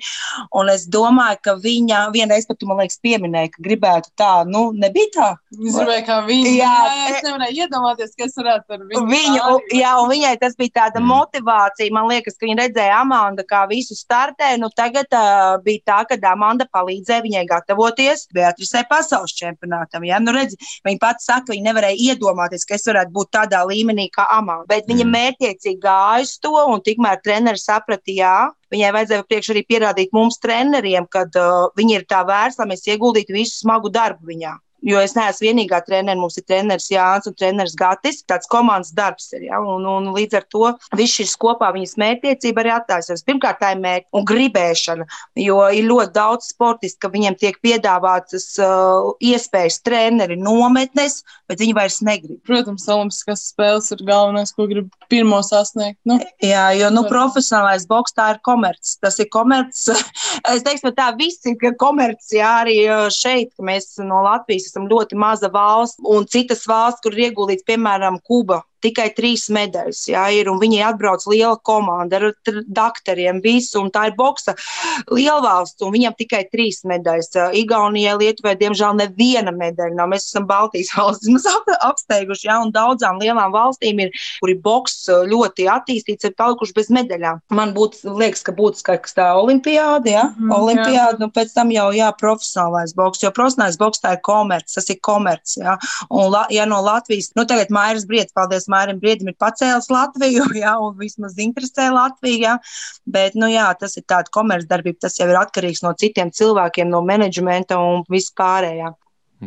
un 0.55 0.71
es 0.73 0.87
domāju, 0.91 1.41
ka 1.45 1.55
viņa 1.61 2.05
vienreiz 2.15 2.47
pat, 2.49 2.63
man 2.67 2.83
liekas, 2.83 2.99
pieminēja, 3.03 3.53
ka 3.55 3.65
gribētu 3.65 4.11
tā, 4.19 4.33
nu, 4.49 4.67
nebija 4.75 5.11
tā. 5.15 5.29
Es 5.55 5.77
gribēju, 5.77 6.05
kā 6.07 6.19
viņa. 6.27 6.53
Jā, 6.55 6.73
jā, 6.89 7.07
es 7.13 7.27
nevarēju 7.27 7.65
iedomāties, 7.65 8.15
kas 8.19 8.35
varētu 8.39 8.77
ar 8.77 8.85
viņu. 8.89 9.05
Viņu, 9.11 9.57
jā, 9.77 9.93
un 10.01 10.11
viņai 10.11 10.35
tas 10.41 10.57
bija 10.59 10.75
tāda 10.81 11.01
mm. 11.01 11.09
motivācija, 11.13 11.93
man 11.95 12.09
liekas, 12.11 12.37
ka 12.37 12.47
viņa 12.47 12.59
redzēja 12.63 12.99
Amanda, 13.01 13.45
kā 13.47 13.63
visu 13.69 13.97
startē, 13.97 14.55
nu 14.61 14.71
tagad 14.75 15.04
uh, 15.13 15.55
bija 15.65 15.83
tā, 15.91 15.99
ka 16.09 16.17
Amanda 16.31 16.67
palīdzēja 16.73 17.23
viņai 17.25 17.45
gatavoties 17.49 18.25
Beatrisē 18.35 18.85
pasaules 18.89 19.35
čempionātam. 19.37 20.05
Ja? 20.07 20.19
Nu, 20.23 20.33
redzi, 20.35 20.57
viņa 20.87 21.01
pati 21.01 21.27
saka, 21.27 21.53
viņa 21.53 21.69
nevarēja 21.69 22.01
iedomāties, 22.11 22.65
ka 22.65 22.77
es 22.79 22.87
varētu 22.89 23.13
būt 23.15 23.31
tādā 23.37 23.61
līmenī 23.69 24.09
kā 24.13 24.27
Amanda. 24.37 24.67
Bet 24.71 24.89
viņa 24.89 25.05
mm. 25.05 25.15
mērķiecīgi 25.17 25.81
gāja 25.83 26.25
uz 26.25 26.35
to, 26.41 26.55
un 26.71 26.83
tikmēr 26.85 27.21
treneris 27.23 27.67
saprata, 27.69 28.11
jā, 28.11 28.37
Viņai 28.73 28.89
vajadzēja 28.95 29.23
priekš 29.29 29.51
arī 29.53 29.61
pierādīt 29.69 30.09
mums, 30.11 30.39
treneriem, 30.41 31.05
ka 31.07 31.21
uh, 31.29 31.67
viņa 31.77 31.99
ir 31.99 32.05
tā 32.09 32.23
vērsta, 32.27 32.63
lai 32.63 32.73
mēs 32.73 32.87
ieguldītu 32.89 33.35
visu 33.37 33.59
smagu 33.61 33.91
darbu 33.93 34.33
viņā 34.33 34.55
jo 34.85 35.01
es 35.01 35.15
neesmu 35.17 35.49
vienīgā 35.49 35.81
treneris. 35.85 36.21
Mums 36.21 36.37
ir 36.39 36.45
treneris 36.47 36.87
Jānis 36.91 37.29
un 37.29 37.35
treneris 37.37 37.75
Gatis. 37.79 38.21
Tāds 38.29 38.49
komandas 38.51 38.93
darbs 38.95 39.31
ir. 39.35 39.47
Ja? 39.49 39.59
Un, 39.59 39.85
un 39.89 40.11
līdz 40.15 40.39
ar 40.39 40.45
to 40.51 40.71
viss 40.97 41.17
šis 41.19 41.35
kopā 41.41 41.71
viņas 41.75 41.97
mērķtiecība 42.01 42.63
arī 42.63 42.73
attaisnojas. 42.75 43.25
Pirmkārt, 43.27 43.61
tā 43.63 43.73
ir 43.75 43.81
mērķa 43.83 44.19
un 44.19 44.27
gribēšana, 44.29 45.07
jo 45.41 45.59
ir 45.73 45.89
ļoti 45.89 46.15
daudz 46.15 46.51
sportistu, 46.53 47.01
ka 47.03 47.11
viņiem 47.13 47.37
tiek 47.41 47.57
piedāvātas 47.65 48.47
uh, 48.61 49.13
iespējas 49.23 49.81
treneri 49.85 50.37
nometnes, 50.39 51.21
bet 51.49 51.61
viņi 51.63 51.75
vairs 51.77 52.01
negrib. 52.05 52.39
Protams, 52.45 52.87
Olimpiskās 52.91 53.47
spēles 53.51 53.91
ir 53.95 54.05
galvenais, 54.07 54.53
ko 54.55 54.67
grib 54.69 54.91
pirmo 55.11 55.41
sasniegt. 55.45 55.99
Nu. 56.07 56.19
Jā, 56.43 56.67
jo 56.77 56.91
nu, 56.93 57.05
profesionālais 57.09 57.87
boks 57.89 58.15
tā 58.15 58.31
ir 58.35 58.41
komerces. 58.45 58.97
Tas 59.01 59.17
ir 59.21 59.29
komerces. 59.33 60.03
es 60.53 60.63
teiktu, 60.65 60.93
tā 60.95 61.09
viss 61.17 61.45
ir 61.49 61.57
komerces. 61.81 62.33
Jā, 62.37 62.55
arī 62.63 62.77
uh, 62.85 63.07
šeit 63.13 63.53
mēs 63.63 63.95
no 64.03 64.21
Latvijas 64.25 64.74
esam 64.75 64.89
ļoti 64.91 65.15
maza 65.15 65.49
valsts 65.51 66.03
un 66.03 66.27
citas 66.27 66.65
valsts, 66.67 67.01
kur 67.01 67.15
ir 67.15 67.29
ieguldīts, 67.29 67.65
piemēram, 67.67 68.19
Kuba 68.19 68.63
tikai 68.85 69.09
trīs 69.17 69.47
medaļas. 69.53 70.05
Jā, 70.11 70.25
ir, 70.35 70.49
viņi 70.61 70.81
atbrauc 70.87 71.25
liela 71.31 71.57
komanda 71.65 72.19
ar 72.21 72.27
doktoriem, 72.45 73.41
visu, 73.43 73.79
un 73.81 73.91
tā 73.93 74.09
ir 74.09 74.17
boksa 74.17 74.55
lielvalsts, 75.11 75.81
un 75.85 75.93
viņam 75.95 76.17
tikai 76.19 76.45
trīs 76.51 76.83
medaļas. 76.87 77.33
Igaunijai, 77.57 78.15
Lietuvai, 78.21 78.55
diemžēl, 78.59 78.95
neviena 79.01 79.53
medaļa 79.55 79.97
nav. 79.97 80.11
Mēs 80.13 80.29
esam 80.29 80.47
Baltijas 80.49 80.93
valstis, 80.97 81.31
mēs 81.33 81.47
apsteiguši, 81.85 82.49
jā, 82.49 82.59
un 82.63 82.73
daudzām 82.75 83.19
lielām 83.21 83.53
valstīm 83.55 84.03
ir, 84.05 84.13
kur 84.39 84.51
ir 84.53 84.61
boks 84.63 84.97
ļoti 85.29 85.67
attīstīts, 85.71 86.27
ir 86.27 86.35
palikuši 86.37 86.75
bez 86.77 86.91
medaļām. 86.93 87.41
Man 87.55 87.73
būtu, 87.75 88.15
liekas, 88.19 88.43
ka 88.45 88.55
būtu 88.55 88.81
skaists 88.81 89.17
tā 89.17 89.31
olimpiāda, 89.39 90.11
jā, 90.11 90.25
mm, 90.33 90.53
olimpiāda, 90.55 91.19
jā. 91.19 91.27
un 91.27 91.33
pēc 91.35 91.53
tam 91.55 91.71
jau, 91.73 91.87
jā, 91.95 92.09
profesionālais 92.19 92.95
boks, 92.97 93.23
jo 93.23 93.31
profesionālais 93.35 93.79
boks 93.81 94.03
tā 94.03 94.15
ir 94.17 94.21
komerc, 94.25 94.67
tas 94.71 94.89
ir 94.91 94.99
komerc, 95.03 95.55
jā, 95.59 95.77
un, 96.09 96.37
ja 96.53 96.67
no 96.69 96.81
Latvijas, 96.85 97.31
nu 97.37 97.45
tagad 97.49 97.71
Mairas 97.73 98.07
Briets, 98.09 98.35
paldies 98.35 98.67
Mārim 98.75 98.99
Briedim 99.01 99.31
ir 99.31 99.37
pacēlis 99.41 99.89
Latviju, 99.93 100.49
jā, 100.63 100.75
un 100.83 100.99
vismaz 100.99 101.39
interesē 101.41 101.87
Latviju, 101.95 102.43
jā, 102.43 102.57
bet, 103.07 103.39
nu 103.39 103.49
jā, 103.51 103.69
tas 103.79 103.97
ir 103.99 104.05
tāda 104.09 104.31
komercdarbība, 104.35 105.05
tas 105.07 105.17
jau 105.21 105.31
ir 105.31 105.39
atkarīgs 105.39 105.83
no 105.85 105.95
citiem 105.97 106.33
cilvēkiem, 106.35 106.91
no 106.91 107.01
menedžmenta 107.07 107.79
un 107.81 108.05
vispārējā. 108.11 108.93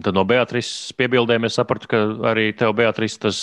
Tad 0.04 0.14
no 0.14 0.22
Beatrises 0.28 0.92
piebildēm 0.98 1.46
es 1.48 1.56
sapratu, 1.56 1.88
ka 1.90 2.00
arī 2.30 2.50
tev, 2.56 2.74
Beatrice, 2.76 3.18
tas, 3.22 3.38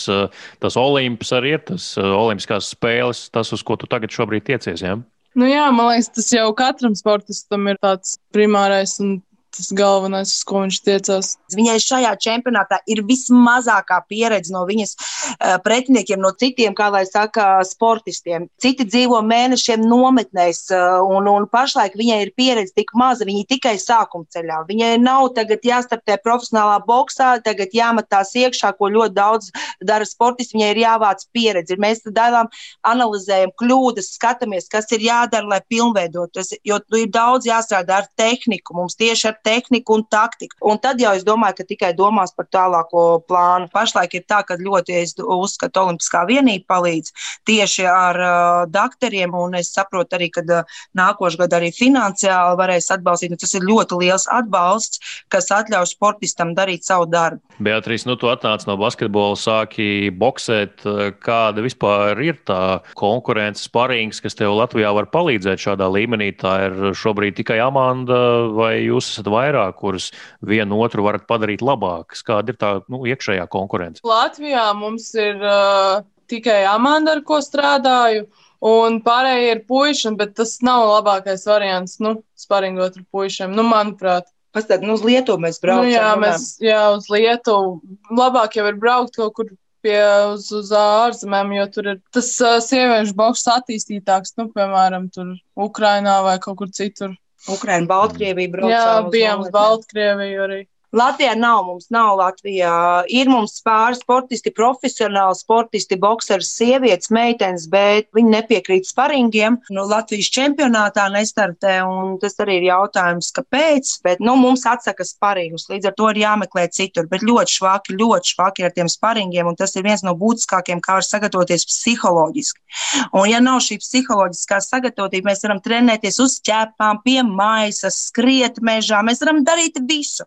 tas 0.62 0.78
olimps 0.80 1.34
arī 1.36 1.56
ir, 1.58 1.64
tas 1.72 1.96
olimpiskās 1.98 2.70
spēles, 2.76 3.26
tas, 3.34 3.50
uz 3.56 3.64
ko 3.66 3.78
tu 3.82 3.90
tagad 3.90 4.14
šobrīd 4.14 4.46
tiecies, 4.46 4.84
jā? 4.86 5.00
Nu 5.36 5.50
jā, 5.50 5.66
man 5.76 5.90
liekas, 5.92 6.14
tas 6.16 6.30
jau 6.32 6.48
katram 6.56 6.94
sportistam 6.96 7.66
ir 7.68 7.80
tāds 7.84 8.16
primārais 8.36 8.94
un 9.04 9.18
tas 9.56 9.72
galvenais, 9.76 10.32
uz 10.36 10.44
ko 10.48 10.64
viņš 10.64 10.80
tiecās. 10.86 11.32
Viņai 11.56 11.78
šajā 11.82 12.12
čempionātā 12.22 12.82
ir 12.92 13.04
vismazākā 13.08 14.02
pieredze 14.10 14.54
no 14.54 14.66
viņas 14.68 14.96
uh, 14.96 15.56
pretiniekiem, 15.66 16.22
no 16.22 16.32
citiem, 16.36 16.76
kā 16.78 16.90
lai 16.94 17.06
saka, 17.08 17.64
sportistiem. 17.68 18.50
Citi 18.62 18.88
dzīvo 18.88 19.22
mēnešiem 19.26 19.86
nometnēs, 19.86 20.66
uh, 20.74 21.00
un, 21.06 21.30
un 21.32 21.48
pašlaik 21.52 21.98
viņai 22.00 22.20
ir 22.26 22.34
pieredze 22.38 22.76
tik 22.76 22.94
maza, 22.98 23.28
viņa 23.28 23.44
ir 23.44 23.50
tikai 23.56 23.76
sākuma 23.82 24.28
ceļā. 24.36 24.62
Viņai 24.70 24.92
nav 25.04 25.32
tagad 25.38 25.66
jāstartē 25.66 26.20
profesionālā 26.24 26.80
boxā, 26.88 27.36
tagad 27.46 27.76
jāmetās 27.76 28.34
iekšā, 28.36 28.74
ko 28.80 28.92
ļoti 28.94 29.16
daudz 29.16 29.52
dara 29.86 30.08
sportisti. 30.08 30.58
Viņai 30.58 30.72
ir 30.74 30.82
jāvāc 30.84 31.26
pieredze. 31.36 31.80
Mēs 31.82 32.04
dalām, 32.16 32.50
analizējam 32.88 33.54
kļūdas, 33.60 34.14
skatāmies, 34.18 34.70
kas 34.72 34.90
ir 34.96 35.04
jādara, 35.06 35.48
lai 35.56 35.62
pilnveidotos. 35.70 36.54
Jo 36.66 36.80
ir 36.98 37.10
daudz 37.14 37.48
jāstrādā 37.50 38.02
ar 38.04 38.10
tehniku. 38.20 38.76
Mums 38.78 38.98
tieši 39.00 39.30
ar 39.32 39.40
tehniku 39.46 40.00
un 40.00 40.06
taktiku. 40.10 40.58
Un 40.72 40.82
tad 40.82 41.02
jau 41.02 41.14
es 41.16 41.26
domāju, 41.28 41.60
ka 41.60 41.68
tikai 41.70 41.92
domās 41.98 42.34
par 42.36 42.50
tālāko 42.54 43.06
plānu. 43.30 43.70
Pašlaik 43.74 44.18
ir 44.18 44.26
tā, 44.30 44.42
ka 44.48 44.58
ļoti 44.60 44.98
es 45.02 45.16
uzskatu, 45.22 45.86
Olimpiskā 45.86 46.24
vienība 46.30 46.66
palīdz 46.74 47.14
tieši 47.48 47.86
ar 47.90 48.20
uh, 48.22 48.62
doktoriem, 48.72 49.36
un 49.38 49.58
es 49.60 49.72
saprotu 49.76 50.18
arī, 50.18 50.32
ka 50.34 50.44
uh, 50.46 50.78
nākošais 50.98 51.40
gads 51.44 51.58
arī 51.60 51.72
finansiāli 51.76 52.60
varēs 52.60 52.92
atbalstīt. 52.96 53.34
Nu, 53.34 53.40
tas 53.42 53.54
ir 53.58 53.68
ļoti 53.68 54.00
liels 54.02 54.28
atbalsts, 54.34 55.02
kas 55.34 55.52
atļauj 55.54 55.92
sportistam 55.94 56.56
darīt 56.58 56.88
savu 56.88 57.08
darbu. 57.12 57.42
Beatrīs, 57.66 58.06
nu 58.10 58.18
tu 58.20 58.30
atnāc 58.32 58.66
no 58.68 58.78
basketbola, 58.80 59.38
sāki 59.40 60.10
boxēt. 60.12 60.84
Kāda 61.24 61.64
vispār 61.64 62.20
ir 62.24 62.40
tā 62.48 62.80
konkurence, 62.98 63.66
sparings, 63.68 64.22
kas 64.24 64.38
tev 64.38 64.56
Latvijā 64.58 64.92
var 64.96 65.10
palīdzēt 65.14 65.62
šādā 65.68 65.88
līmenī? 65.92 66.32
Tā 66.40 66.56
ir 66.68 66.78
šobrīd 66.98 67.38
tikai 67.40 67.62
Amanda, 67.64 68.20
vai 68.56 68.74
jūs 68.84 69.14
esat 69.14 69.30
vairāk, 69.36 69.78
kuras 69.82 70.10
vienu 70.46 70.80
otru 70.86 71.06
varat 71.06 71.28
padarīt 71.30 71.64
labākas? 71.66 72.24
Kāda 72.26 72.54
ir 72.54 72.60
tā 72.62 72.74
nu, 72.92 73.04
iekšējā 73.12 73.46
konkurence? 73.52 74.04
Latvijā 74.08 74.70
mums 74.80 75.12
ir 75.20 75.40
uh, 75.44 76.04
tikai 76.32 76.64
Amanda, 76.70 77.16
ar 77.16 77.24
ko 77.28 77.42
strādāju. 77.44 78.28
Un 78.66 79.02
pārējie 79.06 79.50
ir 79.52 79.66
puiši, 79.68 80.14
bet 80.18 80.34
tas 80.40 80.56
nav 80.66 80.88
labākais 80.90 81.44
variants, 81.46 82.00
nu, 82.02 82.16
sparingot 82.40 82.96
ar 82.98 83.04
puišiem, 83.14 83.54
nu, 83.54 83.66
manuprāt. 83.68 84.32
Pastāv, 84.56 84.86
nu, 84.88 84.96
uz 84.96 85.04
Lietuvu 85.04 85.44
mēs 85.44 85.60
braucam. 85.62 85.90
Nu, 85.90 85.92
jā, 85.92 86.08
mēs, 86.18 86.48
jā, 86.64 86.80
uz 86.96 87.10
Lietuvu. 87.12 87.76
Labāk 88.16 88.56
jau 88.56 88.66
ir 88.70 88.80
braukt 88.80 89.20
kaut 89.20 89.36
kur 89.36 89.52
pie 89.86 90.00
uz, 90.32 90.48
uz 90.56 90.72
ārzemēm, 90.74 91.52
jo 91.60 91.66
tur 91.76 91.92
ir 91.92 92.00
tas 92.16 92.32
uh, 92.42 92.58
sieviešu 92.64 93.14
boks 93.20 93.46
attīstītāks, 93.54 94.34
nu, 94.40 94.48
piemēram, 94.56 95.12
tur 95.14 95.36
Ukrainā 95.68 96.22
vai 96.26 96.40
kaut 96.42 96.58
kur 96.64 96.72
citur. 96.74 97.14
Ukraina, 97.52 97.86
Baltkrievija 97.90 98.52
braucām. 98.54 98.72
Jā, 98.74 99.12
bijām 99.14 99.44
uz 99.46 99.52
Baltkrieviju 99.54 100.46
arī. 100.48 100.62
Latvijā 100.96 101.34
nav, 101.36 101.66
mums 101.68 101.90
nav 101.92 102.14
Latvijā. 102.22 103.04
Ir 103.12 103.28
mums 103.28 103.58
pāris 103.66 104.00
sportisti, 104.00 104.52
profesionāli 104.56 105.36
sportisti, 105.36 105.98
boxers, 106.00 106.54
sievietes, 106.56 107.10
meitenes, 107.12 107.66
bet 107.68 108.08
viņi 108.16 108.32
nepiekrīt 108.32 108.88
sparingiem. 108.88 109.58
Nu, 109.76 109.84
Latvijas 109.90 110.30
čempionātā 110.32 111.10
nestartē, 111.12 111.82
un 111.84 112.14
tas 112.22 112.40
arī 112.40 112.62
ir 112.62 112.68
jautājums, 112.70 113.34
kāpēc. 113.36 113.92
Bet 114.08 114.24
nu, 114.24 114.38
mums 114.40 114.64
atsaka 114.72 115.04
sparingus, 115.04 115.68
līdz 115.74 115.90
ar 115.92 115.98
to 115.98 116.08
ir 116.14 116.22
jāmeklē 116.22 116.64
citur. 116.72 117.10
Bet 117.12 117.28
ļoti 117.28 117.58
švaki, 117.58 117.98
ļoti 118.00 118.32
švaki 118.32 118.68
ar 118.70 118.72
tiem 118.78 118.92
sparingiem, 118.92 119.52
un 119.52 119.60
tas 119.60 119.76
ir 119.76 119.84
viens 119.84 120.06
no 120.08 120.16
būtiskākajiem, 120.16 120.80
kā 120.86 120.96
var 121.02 121.08
sagatavoties 121.10 121.68
psiholoģiski. 121.74 122.64
Un, 123.12 123.26
ja 123.34 123.44
nav 123.44 123.60
šī 123.68 123.82
psiholoģiskā 123.84 124.62
sagatavotība, 124.64 125.34
mēs 125.34 125.44
varam 125.44 125.60
trenēties 125.60 126.24
uz 126.24 126.40
ķēpām, 126.48 127.04
pie 127.04 127.20
maisas, 127.28 128.00
skriet 128.14 128.64
mežā, 128.64 129.04
mēs 129.04 129.20
varam 129.26 129.44
darīt 129.44 129.84
visu 129.84 130.24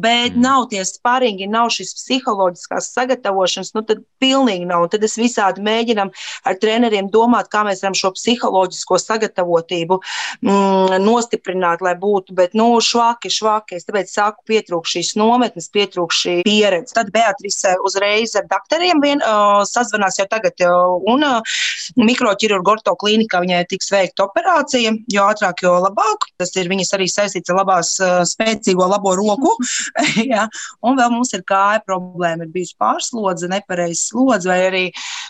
bet 0.00 0.34
mm. 0.34 0.42
nav 0.42 0.66
tie 0.70 0.84
sparingi, 0.86 1.48
nav 1.50 1.70
šis 1.74 1.92
psiholoģiskās 1.98 2.90
sagatavošanas, 2.94 3.72
nu 3.76 3.84
tad 3.86 4.02
pilnīgi 4.22 4.68
nav. 4.68 4.86
Un 4.86 4.92
tad 4.92 5.04
es 5.06 5.16
visādi 5.20 5.62
mēģinam 5.64 6.12
ar 6.46 6.58
treneriem 6.60 7.10
domāt, 7.12 7.50
kā 7.52 7.62
mēs 7.66 7.82
varam 7.84 7.96
šo 7.98 8.12
psiholoģisko 8.16 8.98
sagatavotību 9.00 10.00
mm, 10.00 10.96
nostiprināt, 11.04 11.84
lai 11.84 11.94
būtu, 12.00 12.34
bet, 12.36 12.56
nu, 12.58 12.72
švaki, 12.84 13.32
švaki. 13.32 13.78
Es 13.80 13.88
tāpēc 13.88 14.12
sāku 14.12 14.44
pietrūkt 14.50 14.90
šīs 14.94 15.14
nometnes, 15.20 15.70
pietrūkt 15.72 16.16
šī 16.16 16.36
pieredze. 16.46 16.94
Tad 16.96 17.12
Beatrice 17.14 17.76
uzreiz 17.86 18.36
ar 18.38 18.48
doktoriem 18.50 19.02
vien, 19.04 19.24
uh, 19.24 19.60
sazvanās 19.68 20.20
jau 20.20 20.26
tagad, 20.30 20.56
uh, 20.66 20.96
un 21.10 21.24
uh, 21.26 21.58
mikroķirurgu 22.00 22.74
orto 22.76 22.94
klīnikā 23.00 23.42
viņai 23.44 23.62
tiks 23.70 23.90
veikta 23.92 24.26
operācija, 24.28 24.94
jo 25.12 25.26
ātrāk, 25.30 25.64
jo 25.64 25.76
labāk. 25.84 26.28
Tas 26.40 26.52
ir 26.58 26.70
viņas 26.70 26.94
arī 26.96 27.08
saistīts 27.10 27.52
ar 27.52 27.60
labās, 27.60 27.94
spēcīgo 28.30 28.86
labo 28.90 29.14
roku. 29.18 29.54
ja? 30.32 30.46
Un 30.84 30.98
vēl 30.98 31.12
mums 31.14 31.32
ir 31.36 31.44
kāja 31.48 31.82
problēma, 31.86 32.46
ir 32.46 32.54
bijusi 32.54 32.76
pārslodze, 32.80 33.50
nepareizs 33.50 34.08
slodze, 34.10 34.50
vai 34.50 34.60
arī 34.68 34.84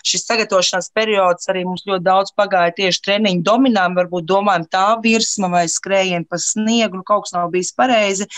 šis 0.07 0.25
sagatavošanās 0.29 0.91
periods 0.97 1.51
arī 1.51 1.65
mums 1.67 1.85
ļoti 1.89 2.05
daudz 2.07 2.35
pagāja 2.39 2.75
tieši 2.77 3.03
treniņu 3.07 3.45
dominām, 3.47 3.97
varbūt 3.99 4.29
domājam 4.29 4.67
tā 4.73 4.87
virsma 5.05 5.51
vai 5.53 5.65
skrējienu 5.71 6.29
pa 6.31 6.41
sniegu, 6.41 7.01
nu 7.01 7.07
kaut 7.07 7.27
kas 7.27 7.35
nav 7.37 7.51
bijis 7.55 7.73
pareizi. 7.77 8.29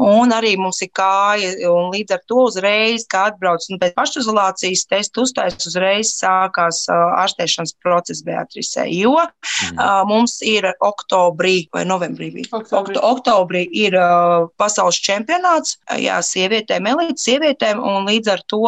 Un 0.00 0.32
arī 0.34 0.54
mums 0.60 0.80
ir 0.84 0.92
kāja, 0.94 1.52
un 1.70 1.90
līdz 1.94 2.16
ar 2.16 2.22
to 2.30 2.46
uzreiz, 2.48 3.06
kā 3.10 3.26
atbrauc, 3.32 3.64
un 3.70 3.80
pēc 3.82 3.96
pašizolācijas 3.98 4.86
testu 4.90 5.26
uztais 5.26 5.58
uzreiz 5.68 6.14
sākās 6.16 6.84
uh, 6.90 7.16
ārstēšanas 7.22 7.76
process 7.82 8.24
Beatrisē, 8.26 8.86
jo 8.92 9.16
mm. 9.18 9.76
uh, 9.76 10.02
mums 10.08 10.38
ir 10.46 10.68
oktobrī 10.82 11.66
vai 11.74 11.84
novembrī 11.88 12.30
bija. 12.36 12.50
Oktobrī, 12.58 12.98
oktobrī 13.02 13.64
ir 13.84 13.96
uh, 13.98 14.48
pasaules 14.60 15.00
čempionāts 15.02 15.51
čempionāts, 15.52 15.78
jā, 16.00 16.18
sievietēm, 16.22 16.86
elites 16.86 17.24
sievietēm, 17.26 17.80
un 17.80 18.06
līdz 18.06 18.28
ar 18.32 18.42
to 18.48 18.60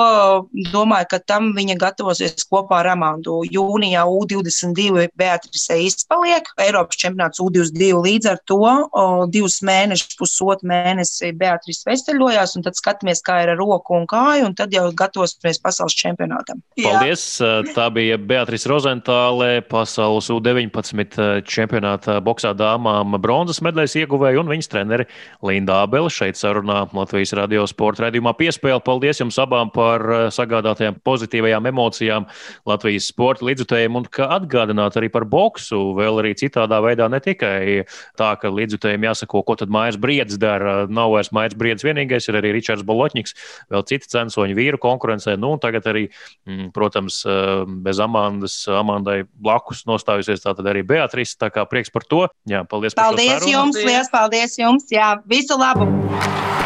domāju, 0.73 1.07
ka 1.11 1.19
tam 1.27 1.53
viņa 1.57 1.77
gatavosies 1.79 2.47
kopā 2.49 2.83
ar 2.83 2.93
Amandu. 2.95 3.43
Jūnijā 3.45 4.05
U22 4.05 5.09
Beatrice 5.17 5.79
izpaliek, 5.85 6.45
Eiropas 6.59 6.97
čempionāts 6.97 7.41
U22 7.41 8.03
līdz 8.05 8.31
ar 8.31 8.41
to 8.47 8.61
o, 8.65 9.27
divus 9.27 9.61
mēnešus, 9.63 10.17
pusotru 10.19 10.69
mēnesi 10.69 11.33
Beatrice 11.37 11.89
veseļojās, 11.89 12.57
un 12.57 12.67
tad 12.67 12.79
skatāmies, 12.79 13.23
kā 13.25 13.43
ir 13.45 13.55
ar 13.55 13.59
roku 13.61 13.97
un 13.97 14.07
kāju, 14.07 14.49
un 14.49 14.55
tad 14.55 14.75
jau 14.75 14.87
gatavosimies 14.93 15.61
pasaules 15.63 15.97
čempionātam. 15.99 16.63
Paldies! 16.81 17.25
Jā. 17.41 17.63
Tā 17.75 17.89
bija 17.95 18.19
Beatrice 18.19 18.69
Rozentāle, 18.71 19.63
pasaules 19.69 20.29
U19 20.33 21.43
čempionāta 21.49 22.21
boxā 22.25 22.55
dāmām 22.57 23.17
bronzas 23.23 23.61
medaļas 23.65 23.97
ieguvēja 24.03 24.43
un 24.43 24.51
viņas 24.51 24.71
treneri 24.71 25.09
Linda 25.45 25.81
Abele 25.85 26.13
šeit 26.13 26.39
sarunā 26.39 26.74
jaunā 26.75 26.89
Latvijas 26.95 27.33
radio 27.37 27.65
sporta 27.67 28.05
raidījumā 28.05 28.35
piespēle. 28.39 28.83
Paldies 28.85 29.21
jums 29.21 29.39
abām 29.39 29.71
par 29.75 30.03
eh, 30.03 30.25
sagādātajām 30.35 30.99
pozitīvajām 31.05 31.69
emocijām 31.71 32.27
Latvijas 32.67 33.09
sporta 33.11 33.45
līdzutējiem 33.47 33.97
un 33.97 34.07
ka 34.11 34.29
atgādināt 34.39 34.97
arī 34.99 35.11
par 35.13 35.25
boksu 35.25 35.95
vēl 35.97 36.21
arī 36.23 36.35
citādā 36.39 36.81
veidā, 36.85 37.09
ne 37.11 37.21
tikai 37.23 37.85
tā, 38.19 38.35
ka 38.41 38.51
līdzutējiem 38.51 39.07
jāsako, 39.09 39.45
ko 39.45 39.57
tad 39.61 39.73
mājas 39.73 39.99
briedis 40.01 40.39
dara. 40.41 40.87
Nav 40.89 41.15
vairs 41.15 41.33
mājas 41.35 41.57
briedis 41.59 41.87
vienīgais, 41.87 42.29
ir 42.29 42.41
arī 42.41 42.55
Ričards 42.57 42.85
Bolotņiks, 42.87 43.37
vēl 43.73 43.87
citi 43.89 44.11
censoņi 44.11 44.57
vīru 44.59 44.81
konkurencē. 44.83 45.37
Nu, 45.41 45.55
tagad 45.63 45.87
arī, 45.91 46.09
mm, 46.49 46.73
protams, 46.75 47.23
eh, 47.27 47.65
bez 47.85 48.01
Amandas, 48.03 48.65
Amandai 48.69 49.23
blakus 49.35 49.85
nostājusies 49.91 50.45
tātad 50.45 50.67
arī 50.71 50.85
Beatrice. 50.87 51.37
Tā 51.39 51.51
kā 51.51 51.67
prieks 51.69 51.93
par 51.93 52.03
to. 52.09 52.27
Jā, 52.49 52.65
paldies. 52.69 52.95
Paldies 52.95 53.47
jums, 53.49 53.77
liels 53.77 54.11
paldies 54.13 54.59
jums. 54.59 54.89
Jā, 54.93 55.17
visu 55.29 55.59
labu! 55.59 56.64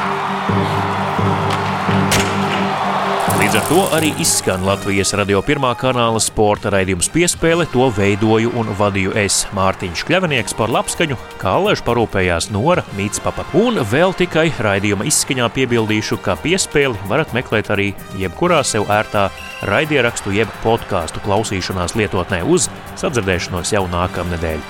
Līdz 3.59 3.67
ar 3.67 3.75
to 3.75 3.97
arī 3.97 4.09
izskan 4.23 4.63
Latvijas 4.63 5.11
radio 5.19 5.41
pirmā 5.43 5.73
kanāla 5.75 6.21
sporta 6.23 6.71
raidījums 6.71 7.09
piespēle. 7.11 7.65
To 7.73 7.89
veidoju 7.91 8.53
un 8.55 8.71
vadīju 8.79 9.17
es, 9.19 9.41
Mārtiņš 9.57 10.05
Kļavinieks, 10.07 10.55
par 10.55 10.71
labskaņu, 10.71 11.17
kā 11.41 11.57
Alēž 11.59 11.83
parūpējās 11.83 12.53
Nora 12.55 12.85
Mītspapa. 12.95 13.49
Un 13.59 13.83
vēl 13.83 14.15
tikai 14.15 14.53
raidījuma 14.63 15.09
izskaņā 15.11 15.51
piebildīšu, 15.59 16.21
ka 16.23 16.39
piespēli 16.39 17.11
varat 17.11 17.35
meklēt 17.35 17.73
arī 17.75 17.89
jebkurā 18.21 18.63
sev 18.63 18.87
ērtā 18.95 19.27
raidierakstu 19.67 20.39
jeb 20.39 20.55
podkāstu 20.63 21.19
klausīšanās 21.27 21.99
lietotnē 21.99 22.45
uz 22.47 22.71
sadzirdēšanos 23.03 23.75
jau 23.75 23.89
nākamnedēļ. 23.91 24.63